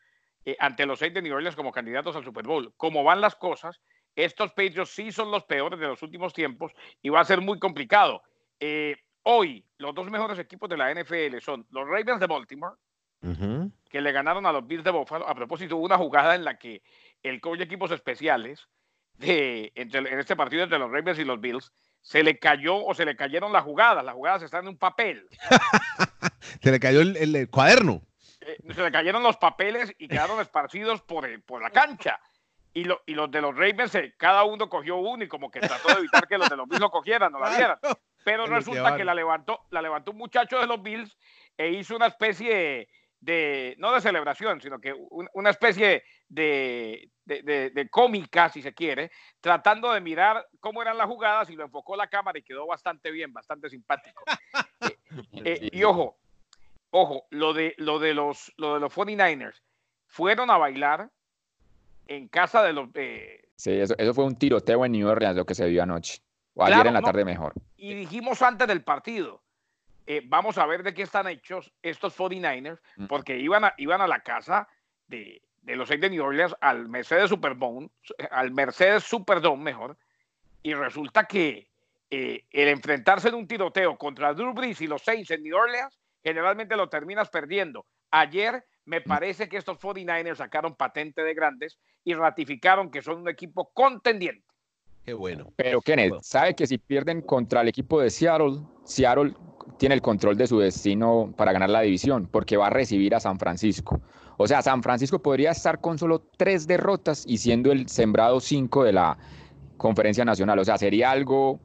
eh, 0.45 0.55
ante 0.59 0.85
los 0.85 0.99
seis 0.99 1.13
de 1.13 1.21
New 1.21 1.35
como 1.55 1.71
candidatos 1.71 2.15
al 2.15 2.23
Super 2.23 2.45
Bowl. 2.45 2.73
Como 2.77 3.03
van 3.03 3.19
las 3.19 3.35
cosas, 3.35 3.81
estos 4.15 4.51
Patriots 4.51 4.91
sí 4.91 5.11
son 5.11 5.31
los 5.31 5.43
peores 5.43 5.79
de 5.79 5.87
los 5.87 6.01
últimos 6.03 6.33
tiempos 6.33 6.71
y 7.01 7.09
va 7.09 7.21
a 7.21 7.25
ser 7.25 7.41
muy 7.41 7.59
complicado. 7.59 8.21
Eh, 8.59 8.95
hoy, 9.23 9.65
los 9.77 9.95
dos 9.95 10.09
mejores 10.09 10.37
equipos 10.39 10.69
de 10.69 10.77
la 10.77 10.93
NFL 10.93 11.39
son 11.41 11.65
los 11.71 11.87
Ravens 11.87 12.19
de 12.19 12.27
Baltimore, 12.27 12.75
que 13.89 14.01
le 14.01 14.11
ganaron 14.11 14.45
a 14.45 14.51
los 14.51 14.65
Bills 14.65 14.83
de 14.83 14.91
Buffalo. 14.91 15.27
A 15.27 15.35
propósito, 15.35 15.77
hubo 15.77 15.85
una 15.85 15.97
jugada 15.97 16.35
en 16.35 16.43
la 16.43 16.57
que 16.57 16.81
el 17.23 17.41
coach 17.41 17.57
de 17.57 17.65
equipos 17.65 17.91
especiales 17.91 18.67
de, 19.15 19.71
en 19.75 20.19
este 20.19 20.35
partido 20.35 20.63
entre 20.63 20.79
los 20.79 20.91
Ravens 20.91 21.19
y 21.19 21.25
los 21.25 21.41
Bills 21.41 21.73
se 22.01 22.23
le 22.23 22.39
cayó 22.39 22.77
o 22.77 22.93
se 22.93 23.05
le 23.05 23.15
cayeron 23.15 23.51
las 23.51 23.63
jugadas. 23.63 24.03
Las 24.03 24.15
jugadas 24.15 24.43
están 24.43 24.63
en 24.63 24.69
un 24.69 24.77
papel. 24.77 25.27
se 26.61 26.71
le 26.71 26.79
cayó 26.79 27.01
el, 27.01 27.49
cuaderno. 27.49 28.01
Eh, 28.41 28.57
se 28.73 28.81
le 28.81 28.91
cayeron 28.91 29.21
los 29.23 29.37
papeles 29.37 29.93
y 29.97 30.07
quedaron 30.07 30.39
esparcidos 30.41 31.01
por, 31.01 31.27
por 31.43 31.61
la 31.61 31.69
cancha. 31.69 32.19
Y, 32.73 32.85
y, 33.07 33.15
los 33.15 33.31
de 33.31 33.41
los 33.41 33.55
Ravens, 33.55 33.95
eh, 33.95 34.13
cada 34.15 34.43
uno 34.43 34.69
cogió 34.69 34.97
uno 34.97 35.23
y 35.23 35.27
como 35.27 35.49
que 35.49 35.59
trató 35.59 35.89
de 35.89 35.99
evitar 35.99 36.27
que 36.27 36.37
los 36.37 36.49
de 36.49 36.55
los 36.55 36.67
Bills 36.67 36.81
lo 36.81 36.91
cogieran, 36.91 37.31
no 37.31 37.39
la 37.39 37.49
vieran. 37.57 37.79
Pero 38.23 38.45
resulta 38.45 38.95
que 38.95 39.03
la 39.03 39.15
levantó, 39.15 39.65
la 39.71 39.81
levantó 39.81 40.11
un 40.11 40.17
muchacho 40.17 40.59
de 40.59 40.67
los 40.67 40.81
Bills 40.81 41.17
e 41.57 41.71
hizo 41.71 41.95
una 41.95 42.07
especie 42.07 42.55
de, 42.55 42.89
no 43.21 43.93
de 43.93 44.01
celebración, 44.01 44.61
sino 44.61 44.79
que 44.79 44.93
una 45.33 45.49
especie 45.49 46.03
de, 46.27 47.09
de, 47.25 47.87
cómica, 47.89 48.49
si 48.49 48.61
se 48.61 48.73
quiere, 48.73 49.11
tratando 49.41 49.91
de 49.91 50.01
mirar 50.01 50.47
cómo 50.59 50.81
eran 50.81 50.97
las 50.97 51.07
jugadas 51.07 51.49
y 51.49 51.55
lo 51.55 51.65
enfocó 51.65 51.95
la 51.95 52.07
cámara 52.07 52.39
y 52.39 52.43
quedó 52.43 52.65
bastante 52.65 53.11
bien, 53.11 53.33
bastante 53.33 53.69
simpático. 53.69 54.23
Eh, 55.43 55.57
eh, 55.63 55.69
y 55.71 55.83
ojo, 55.83 56.19
ojo, 56.91 57.25
lo 57.31 57.51
de, 57.51 57.73
lo 57.77 57.97
de 57.97 58.13
los, 58.13 58.53
lo 58.57 58.75
de 58.75 58.79
los 58.79 58.93
49ers, 58.93 59.59
fueron 60.05 60.51
a 60.51 60.57
bailar 60.57 61.09
en 62.05 62.27
casa 62.27 62.61
de 62.61 62.73
los... 62.73 62.89
sí, 63.55 63.71
eso, 63.71 63.95
eso, 63.97 64.13
fue 64.13 64.25
un 64.25 64.35
tiroteo 64.35 64.85
en 64.85 64.91
New 64.91 65.07
Orleans, 65.07 65.35
lo 65.35 65.45
que 65.45 65.55
se 65.55 65.67
vio 65.67 65.81
anoche. 65.81 66.21
O 66.53 66.63
ayer 66.63 66.85
en 66.85 66.93
la 66.93 67.01
tarde 67.01 67.25
mejor. 67.25 67.53
Y 67.75 67.95
dijimos 67.95 68.43
antes 68.43 68.67
del 68.67 68.83
partido, 68.83 69.41
eh, 70.11 70.23
vamos 70.25 70.57
a 70.57 70.65
ver 70.65 70.81
de 70.81 70.95
qué 70.95 71.03
están 71.03 71.27
hechos 71.27 71.71
estos 71.83 72.17
49ers, 72.17 72.79
mm. 72.97 73.05
porque 73.05 73.37
iban 73.37 73.63
a, 73.65 73.75
iban 73.77 74.01
a 74.01 74.07
la 74.07 74.21
casa 74.21 74.67
de, 75.05 75.39
los 75.65 75.87
seis 75.87 76.01
de 76.01 76.09
New 76.09 76.23
Orleans 76.23 76.55
al 76.61 76.89
Mercedes 76.89 77.29
Superdome, 77.29 77.91
al 78.31 78.49
Mercedes 78.49 79.03
Superdome 79.03 79.65
mejor, 79.65 79.99
y 80.63 80.73
resulta 80.73 81.25
que 81.25 81.69
eh, 82.09 82.43
el 82.49 82.69
enfrentarse 82.69 83.29
en 83.29 83.35
un 83.35 83.47
tiroteo 83.47 83.99
contra 83.99 84.33
Drew 84.33 84.51
Brees 84.51 84.81
y 84.81 84.87
los 84.87 85.03
seis 85.03 85.29
en 85.29 85.43
New 85.43 85.55
Orleans, 85.55 85.99
generalmente 86.23 86.75
lo 86.75 86.89
terminas 86.89 87.29
perdiendo. 87.29 87.85
Ayer 88.09 88.65
me 88.85 89.01
mm. 89.01 89.03
parece 89.03 89.47
que 89.47 89.57
estos 89.57 89.77
49ers 89.77 90.37
sacaron 90.37 90.75
patente 90.75 91.21
de 91.21 91.35
grandes 91.35 91.77
y 92.03 92.15
ratificaron 92.15 92.89
que 92.89 93.03
son 93.03 93.19
un 93.19 93.29
equipo 93.29 93.69
contendiente. 93.75 94.48
Qué 95.09 95.15
bueno. 95.15 95.51
Pero 95.55 95.81
Kenneth, 95.81 96.21
¿sabe 96.21 96.53
que 96.53 96.67
si 96.67 96.77
pierden 96.77 97.23
contra 97.23 97.61
el 97.61 97.67
equipo 97.67 97.99
de 97.99 98.11
Seattle, 98.11 98.59
Seattle 98.83 99.33
tiene 99.79 99.95
el 99.95 100.03
control 100.03 100.37
de 100.37 100.45
su 100.45 100.59
destino 100.59 101.33
para 101.35 101.51
ganar 101.51 101.71
la 101.71 101.81
división, 101.81 102.27
porque 102.31 102.57
va 102.57 102.67
a 102.67 102.69
recibir 102.69 103.15
a 103.15 103.19
San 103.19 103.39
Francisco. 103.39 103.99
O 104.37 104.47
sea, 104.47 104.61
San 104.61 104.83
Francisco 104.83 105.17
podría 105.17 105.49
estar 105.49 105.81
con 105.81 105.97
solo 105.97 106.21
tres 106.37 106.67
derrotas 106.67 107.23
y 107.25 107.39
siendo 107.39 107.71
el 107.71 107.89
sembrado 107.89 108.39
cinco 108.39 108.83
de 108.83 108.93
la 108.93 109.17
conferencia 109.77 110.23
nacional. 110.25 110.59
O 110.59 110.63
sea, 110.63 110.77
sería 110.77 111.09
algo 111.09 111.59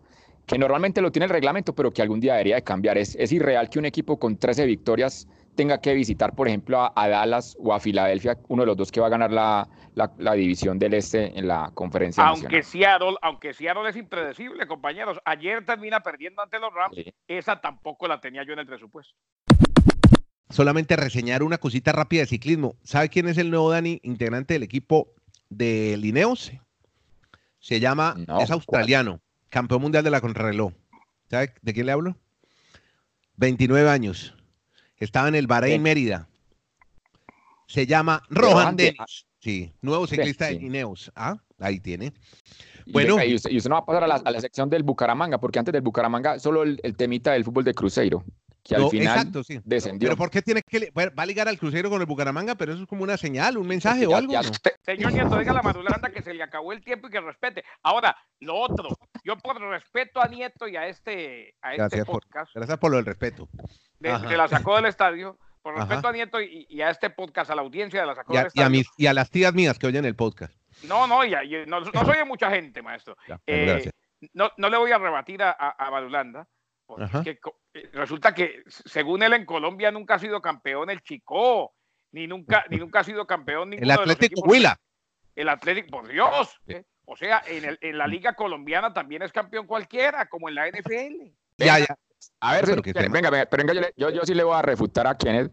que 0.47 0.57
normalmente 0.57 1.03
lo 1.03 1.13
tiene 1.13 1.27
el 1.27 1.31
reglamento, 1.31 1.75
pero 1.75 1.93
que 1.93 2.01
algún 2.01 2.21
día 2.21 2.33
debería 2.33 2.55
de 2.55 2.63
cambiar. 2.63 2.97
Es, 2.97 3.15
es 3.17 3.31
irreal 3.31 3.69
que 3.69 3.79
un 3.79 3.85
equipo 3.85 4.19
con 4.19 4.39
13 4.39 4.65
victorias 4.65 5.29
tenga 5.55 5.81
que 5.81 5.95
visitar, 5.95 6.35
por 6.35 6.49
ejemplo, 6.49 6.93
a, 6.95 7.09
Dallas 7.09 7.57
o 7.61 7.73
a 7.73 7.81
Filadelfia, 7.81 8.39
uno 8.49 8.63
de 8.63 8.67
los 8.67 8.77
dos 8.77 8.93
que 8.93 9.01
va 9.01 9.07
a 9.07 9.11
ganar 9.11 9.31
la, 9.33 9.69
la, 9.95 10.33
división 10.35 10.79
del 10.79 10.95
Este 10.95 11.39
en 11.39 11.49
la 11.49 11.71
conferencia 11.75 12.27
aunque 12.27 12.63
Seattle, 12.63 13.17
aunque 13.23 13.53
Seattle 13.53 13.89
es 13.89 13.97
impredecible, 13.97 14.67
compañeros. 14.67 15.19
Ayer 15.25 15.65
termina 15.65 16.01
perdiendo 16.01 16.43
ante 16.43 16.59
los 16.59 16.73
Rams. 16.73 16.97
Esa 17.29 17.61
tampoco 17.61 18.09
la 18.09 18.21
tenía 18.21 18.45
yo 18.45 18.53
en 18.53 18.59
el 18.61 18.67
presupuesto. 18.67 19.15
Solamente 20.51 20.97
reseñar 20.97 21.43
una 21.43 21.59
cosita 21.59 21.93
rápida 21.93 22.21
de 22.21 22.27
ciclismo. 22.27 22.77
¿Sabe 22.83 23.09
quién 23.09 23.29
es 23.29 23.39
el 23.39 23.51
nuevo 23.51 23.71
Dani, 23.71 24.01
integrante 24.03 24.55
del 24.55 24.63
equipo 24.63 25.09
de 25.49 25.97
Lineos? 25.97 26.53
Se 27.59 27.81
llama, 27.81 28.15
es 28.41 28.51
australiano, 28.51 29.21
campeón 29.49 29.83
mundial 29.83 30.05
de 30.05 30.11
la 30.11 30.21
contrarreloj. 30.21 30.73
¿Sabe 31.31 31.55
de 31.63 31.73
quién 31.73 31.87
le 31.87 31.93
hablo? 31.93 32.17
29 33.37 33.89
años. 33.89 34.37
Estaba 35.05 35.29
en 35.29 35.35
el 35.35 35.47
Bahrein 35.47 35.83
Mérida. 35.83 36.27
Se 37.67 37.87
llama 37.87 38.23
Rohan 38.31 38.75
Dennis. 38.75 39.27
Sí, 39.39 39.71
nuevo 39.83 40.07
ciclista 40.07 40.47
de 40.47 40.55
Ineos. 40.55 41.13
Ah, 41.15 41.37
ahí 41.59 41.79
tiene. 41.79 42.15
Bueno. 42.87 43.23
Y 43.23 43.35
usted, 43.35 43.51
no 43.69 43.75
va 43.75 43.81
a 43.81 43.85
pasar 43.85 44.05
a 44.05 44.31
la, 44.31 44.41
sección 44.41 44.71
del 44.71 44.83
Bucaramanga, 44.83 45.39
porque 45.39 45.59
antes 45.59 45.73
del 45.73 45.83
Bucaramanga 45.83 46.39
solo 46.39 46.63
el, 46.63 46.81
temita 46.97 47.33
del 47.33 47.45
fútbol 47.45 47.65
de 47.65 47.75
Cruzeiro, 47.75 48.25
que 48.63 48.77
al 48.77 48.89
final 48.89 49.19
exacto, 49.19 49.45
sí. 49.45 49.61
descendió. 49.63 50.09
Pero 50.09 50.17
¿por 50.17 50.31
qué 50.31 50.41
tiene 50.41 50.63
que 50.63 50.91
va 50.91 51.11
a 51.15 51.27
ligar 51.27 51.49
al 51.49 51.59
Cruzeiro 51.59 51.91
con 51.91 52.01
el 52.01 52.07
Bucaramanga? 52.07 52.55
Pero 52.55 52.73
eso 52.73 52.83
es 52.83 52.89
como 52.89 53.03
una 53.03 53.19
señal, 53.19 53.59
un 53.59 53.67
mensaje 53.67 54.07
o 54.07 54.17
algo. 54.17 54.33
Señor 54.83 55.13
Nieto, 55.13 55.39
diga 55.39 55.51
a 55.51 55.57
la 55.57 55.63
Madulanda 55.63 56.11
que 56.11 56.23
se 56.23 56.33
le 56.33 56.43
acabó 56.43 56.73
el 56.73 56.83
tiempo 56.83 57.09
y 57.09 57.11
que 57.11 57.21
respete. 57.21 57.63
Ahora, 57.83 58.17
lo 58.41 58.57
otro, 58.57 58.89
yo 59.23 59.37
por 59.37 59.61
respeto 59.61 60.23
a 60.23 60.29
Nieto 60.29 60.67
y 60.67 60.77
a 60.77 60.89
este, 60.89 61.55
a 61.61 61.75
este 61.75 62.03
podcast. 62.07 62.55
gracias 62.55 62.79
por 62.79 62.91
lo 62.91 62.97
del 62.97 63.05
respeto 63.05 63.51
se 64.01 64.37
la 64.37 64.49
sacó 64.49 64.77
del 64.77 64.87
estadio. 64.87 65.39
Por 65.63 65.79
respeto 65.79 66.09
a 66.09 66.13
Nieto 66.13 66.43
y, 66.43 66.83
a 66.83 66.91
este 66.91 67.09
podcast, 67.09 67.51
a 67.51 67.55
la 67.55 67.63
audiencia 67.63 68.01
de 68.01 68.07
la 68.07 68.15
sacó 68.15 68.35
del 68.35 68.47
estadio. 68.47 68.83
Y 68.99 69.07
a, 69.07 69.15
las 69.15 69.31
tías 69.31 69.55
mías 69.55 69.79
que 69.79 69.87
oyen 69.87 70.05
el 70.05 70.15
podcast. 70.15 70.55
No, 70.83 71.07
no, 71.07 71.25
ya, 71.25 71.41
no, 71.67 71.81
no, 71.81 72.05
soy 72.05 72.19
de 72.19 72.25
mucha 72.27 72.51
gente, 72.51 72.83
maestro. 72.83 73.17
Eh, 73.47 73.91
no, 74.35 74.51
no, 74.59 74.69
le 74.69 74.77
voy 74.77 74.93
a 74.93 74.99
rebatir 74.99 75.43
a, 75.43 75.53
a, 75.53 75.89
Badulanda, 75.89 76.47
porque 76.85 77.39
eh, 77.73 77.91
resulta 77.95 78.35
que, 78.35 78.63
según 78.67 79.23
él, 79.23 79.33
en 79.33 79.47
Colombia 79.47 79.91
nunca 79.91 80.17
ha 80.17 80.19
sido 80.19 80.43
campeón 80.43 80.91
el 80.91 81.03
Chico, 81.03 81.75
ni 82.13 82.27
nunca, 82.27 82.65
ni 82.69 82.77
nunca 82.77 83.01
ha 83.01 83.05
sido 83.05 83.27
campeón 83.27 83.71
ninguno 83.71 83.93
El 83.93 83.99
Atlético 83.99 84.43
Huila. 84.43 84.79
El 85.35 85.49
Atlético, 85.49 85.89
por 85.91 86.09
Dios. 86.09 86.61
¿eh? 86.69 86.85
O 87.07 87.17
sea, 87.17 87.43
en, 87.47 87.65
el, 87.65 87.79
en 87.81 87.99
la 87.99 88.07
Liga 88.07 88.35
Colombiana 88.35 88.93
también 88.93 89.23
es 89.23 89.33
campeón 89.33 89.67
cualquiera, 89.67 90.27
como 90.27 90.49
en 90.49 90.55
la 90.55 90.69
NFL. 90.69 91.33
Ya, 91.59 91.79
ya. 91.79 91.97
A 92.41 92.55
ver, 92.55 92.83
venga, 93.11 93.31
venga, 93.31 93.47
pero 93.47 93.65
venga, 93.65 93.89
yo, 93.97 94.11
yo, 94.11 94.23
sí 94.25 94.35
le 94.35 94.45
voy 94.45 94.55
a 94.55 94.63
refutar 94.63 95.07
a 95.07 95.17
Kenneth. 95.17 95.53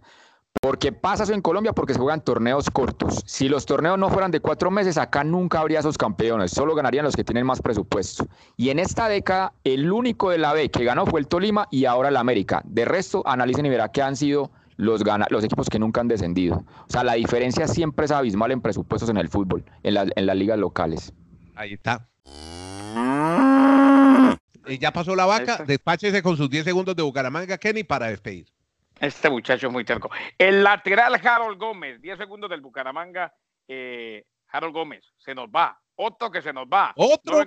Porque 0.60 0.92
pasa 0.92 1.24
eso 1.24 1.34
en 1.34 1.42
Colombia 1.42 1.72
porque 1.72 1.94
se 1.94 2.00
juegan 2.00 2.22
torneos 2.22 2.70
cortos. 2.70 3.24
Si 3.26 3.48
los 3.48 3.66
torneos 3.66 3.98
no 3.98 4.10
fueran 4.10 4.32
de 4.32 4.42
cuatro 4.42 4.70
meses, 4.70 4.98
acá 4.98 5.24
nunca 5.24 5.62
habría 5.62 5.80
esos 5.80 5.98
campeones. 5.98 6.52
Solo 6.52 6.76
ganarían 6.76 7.06
los 7.06 7.16
que 7.16 7.24
tienen 7.24 7.46
más 7.46 7.62
presupuesto. 7.62 8.28
Y 8.58 8.70
en 8.70 8.78
esta 8.78 9.08
década, 9.08 9.54
el 9.64 9.90
único 9.92 10.30
de 10.30 10.38
la 10.38 10.52
B 10.52 10.70
que 10.70 10.84
ganó 10.84 11.06
fue 11.06 11.22
el 11.22 11.28
Tolima 11.28 11.68
y 11.72 11.86
ahora 11.86 12.10
el 12.10 12.18
América. 12.18 12.62
De 12.66 12.84
resto, 12.84 13.24
analicen 13.26 13.66
y 13.66 13.70
verá 13.70 13.94
que 13.94 14.02
han 14.02 14.18
sido 14.18 14.52
los, 14.76 15.04
los 15.30 15.44
equipos 15.44 15.70
que 15.70 15.80
nunca 15.80 16.02
han 16.02 16.10
descendido. 16.10 16.58
O 16.58 16.90
sea, 16.90 17.06
la 17.06 17.14
diferencia 17.14 17.68
siempre 17.68 18.06
es 18.06 18.12
abismal 18.12 18.52
en 18.52 18.62
presupuestos 18.62 19.10
en 19.10 19.18
el 19.18 19.30
fútbol, 19.30 19.64
en, 19.84 19.96
en 20.16 20.26
las 20.26 20.36
ligas 20.36 20.60
locales. 20.60 21.14
Ahí 21.56 21.74
está. 21.74 22.11
Eh, 24.66 24.78
ya 24.78 24.92
pasó 24.92 25.16
la 25.16 25.26
vaca, 25.26 25.64
despáchese 25.66 26.22
con 26.22 26.38
sus 26.38 26.50
10 26.50 26.66
segundos 26.66 26.96
de 26.96 27.04
Bucaramanga, 27.04 27.58
Kenny, 27.58 27.84
para 27.84 28.08
despedir. 28.08 28.48
Este 29.00 29.30
muchacho 29.30 29.68
es 29.68 29.74
muy 29.74 29.84
terco. 29.84 30.12
El 30.38 30.64
lateral 30.64 31.16
Harold 31.16 31.58
Gómez, 31.58 32.00
10 32.02 32.20
segundos 32.20 32.50
del 32.50 32.62
Bucaramanga, 32.62 33.34
eh, 33.68 34.26
Harold 34.50 34.74
Gómez, 34.74 35.04
se 35.18 35.34
nos 35.34 35.48
va. 35.48 35.80
Otro 35.96 36.30
que 36.30 36.42
se 36.42 36.54
nos 36.54 36.68
va. 36.68 36.94
Otro. 36.96 37.44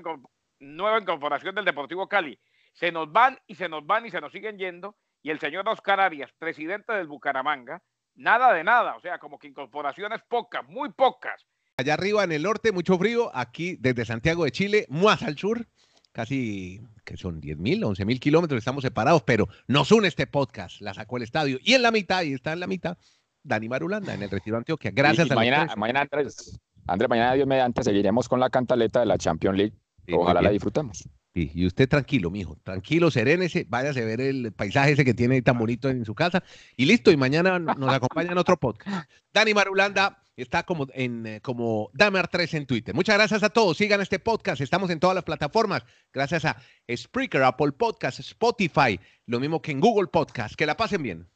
Nueva, 0.58 0.98
incorporación 0.98 1.54
del 1.54 1.64
Deportivo 1.64 2.08
Cali. 2.08 2.38
Se 2.72 2.90
nos 2.90 3.12
van 3.12 3.38
y 3.46 3.54
se 3.54 3.68
nos 3.68 3.86
van 3.86 4.06
y 4.06 4.10
se 4.10 4.20
nos 4.20 4.32
siguen 4.32 4.58
yendo. 4.58 4.96
Y 5.22 5.30
el 5.30 5.38
señor 5.38 5.68
Oscar 5.68 6.00
Arias, 6.00 6.30
presidente 6.38 6.92
del 6.92 7.06
Bucaramanga, 7.06 7.82
nada 8.14 8.52
de 8.52 8.64
nada. 8.64 8.96
O 8.96 9.00
sea, 9.00 9.18
como 9.18 9.38
que 9.38 9.48
incorporaciones 9.48 10.20
pocas, 10.28 10.66
muy 10.68 10.90
pocas. 10.92 11.46
Allá 11.76 11.94
arriba 11.94 12.24
en 12.24 12.32
el 12.32 12.42
norte, 12.42 12.72
mucho 12.72 12.98
frío. 12.98 13.30
Aquí 13.34 13.76
desde 13.78 14.04
Santiago 14.04 14.44
de 14.44 14.52
Chile, 14.52 14.86
más 14.88 15.22
al 15.22 15.36
sur, 15.36 15.66
casi 16.14 16.80
que 17.04 17.16
son 17.16 17.40
10 17.40 17.58
mil, 17.58 17.82
11 17.82 18.04
mil 18.04 18.20
kilómetros, 18.20 18.58
estamos 18.58 18.82
separados, 18.82 19.22
pero 19.24 19.48
nos 19.66 19.90
une 19.90 20.06
este 20.06 20.28
podcast, 20.28 20.80
la 20.80 20.94
sacó 20.94 21.16
el 21.16 21.24
estadio. 21.24 21.58
Y 21.62 21.74
en 21.74 21.82
la 21.82 21.90
mitad, 21.90 22.22
y 22.22 22.32
está 22.32 22.52
en 22.52 22.60
la 22.60 22.68
mitad, 22.68 22.96
Dani 23.42 23.68
Marulanda 23.68 24.14
en 24.14 24.22
el 24.22 24.30
Retiro 24.30 24.56
Antioquia. 24.56 24.92
Gracias 24.94 25.28
a 25.28 25.34
mañana, 25.34 25.74
mañana 25.76 26.02
Andrés, 26.02 26.58
Andrés, 26.86 27.10
mañana 27.10 27.34
Dios 27.34 27.48
mediante 27.48 27.82
seguiremos 27.82 28.28
con 28.28 28.38
la 28.38 28.48
cantaleta 28.48 29.00
de 29.00 29.06
la 29.06 29.18
Champions 29.18 29.58
League. 29.58 29.74
Ojalá 30.12 30.40
la 30.40 30.50
disfrutemos. 30.50 31.08
y 31.34 31.66
usted 31.66 31.88
tranquilo, 31.88 32.30
mijo, 32.30 32.58
tranquilo, 32.62 33.10
serénese, 33.10 33.66
váyase 33.68 34.02
a 34.02 34.04
ver 34.04 34.20
el 34.20 34.52
paisaje 34.52 34.92
ese 34.92 35.04
que 35.04 35.14
tiene 35.14 35.42
tan 35.42 35.58
bonito 35.58 35.90
en 35.90 36.04
su 36.04 36.14
casa 36.14 36.44
y 36.76 36.84
listo, 36.84 37.10
y 37.10 37.16
mañana 37.16 37.58
nos 37.58 37.92
acompaña 37.92 38.30
en 38.30 38.38
otro 38.38 38.56
podcast. 38.56 39.10
Dani 39.32 39.52
Marulanda, 39.52 40.22
Está 40.36 40.64
como 40.64 40.86
en 40.94 41.26
eh, 41.26 41.40
como 41.40 41.90
Damer3 41.92 42.54
en 42.54 42.66
Twitter. 42.66 42.94
Muchas 42.94 43.16
gracias 43.16 43.42
a 43.42 43.50
todos. 43.50 43.76
Sigan 43.76 44.00
este 44.00 44.18
podcast. 44.18 44.60
Estamos 44.60 44.90
en 44.90 44.98
todas 44.98 45.14
las 45.14 45.24
plataformas. 45.24 45.84
Gracias 46.12 46.44
a 46.44 46.56
Spreaker, 46.94 47.42
Apple 47.42 47.72
Podcast, 47.72 48.18
Spotify, 48.20 48.98
lo 49.26 49.38
mismo 49.38 49.62
que 49.62 49.72
en 49.72 49.80
Google 49.80 50.08
Podcast. 50.08 50.54
Que 50.56 50.66
la 50.66 50.76
pasen 50.76 51.02
bien. 51.02 51.33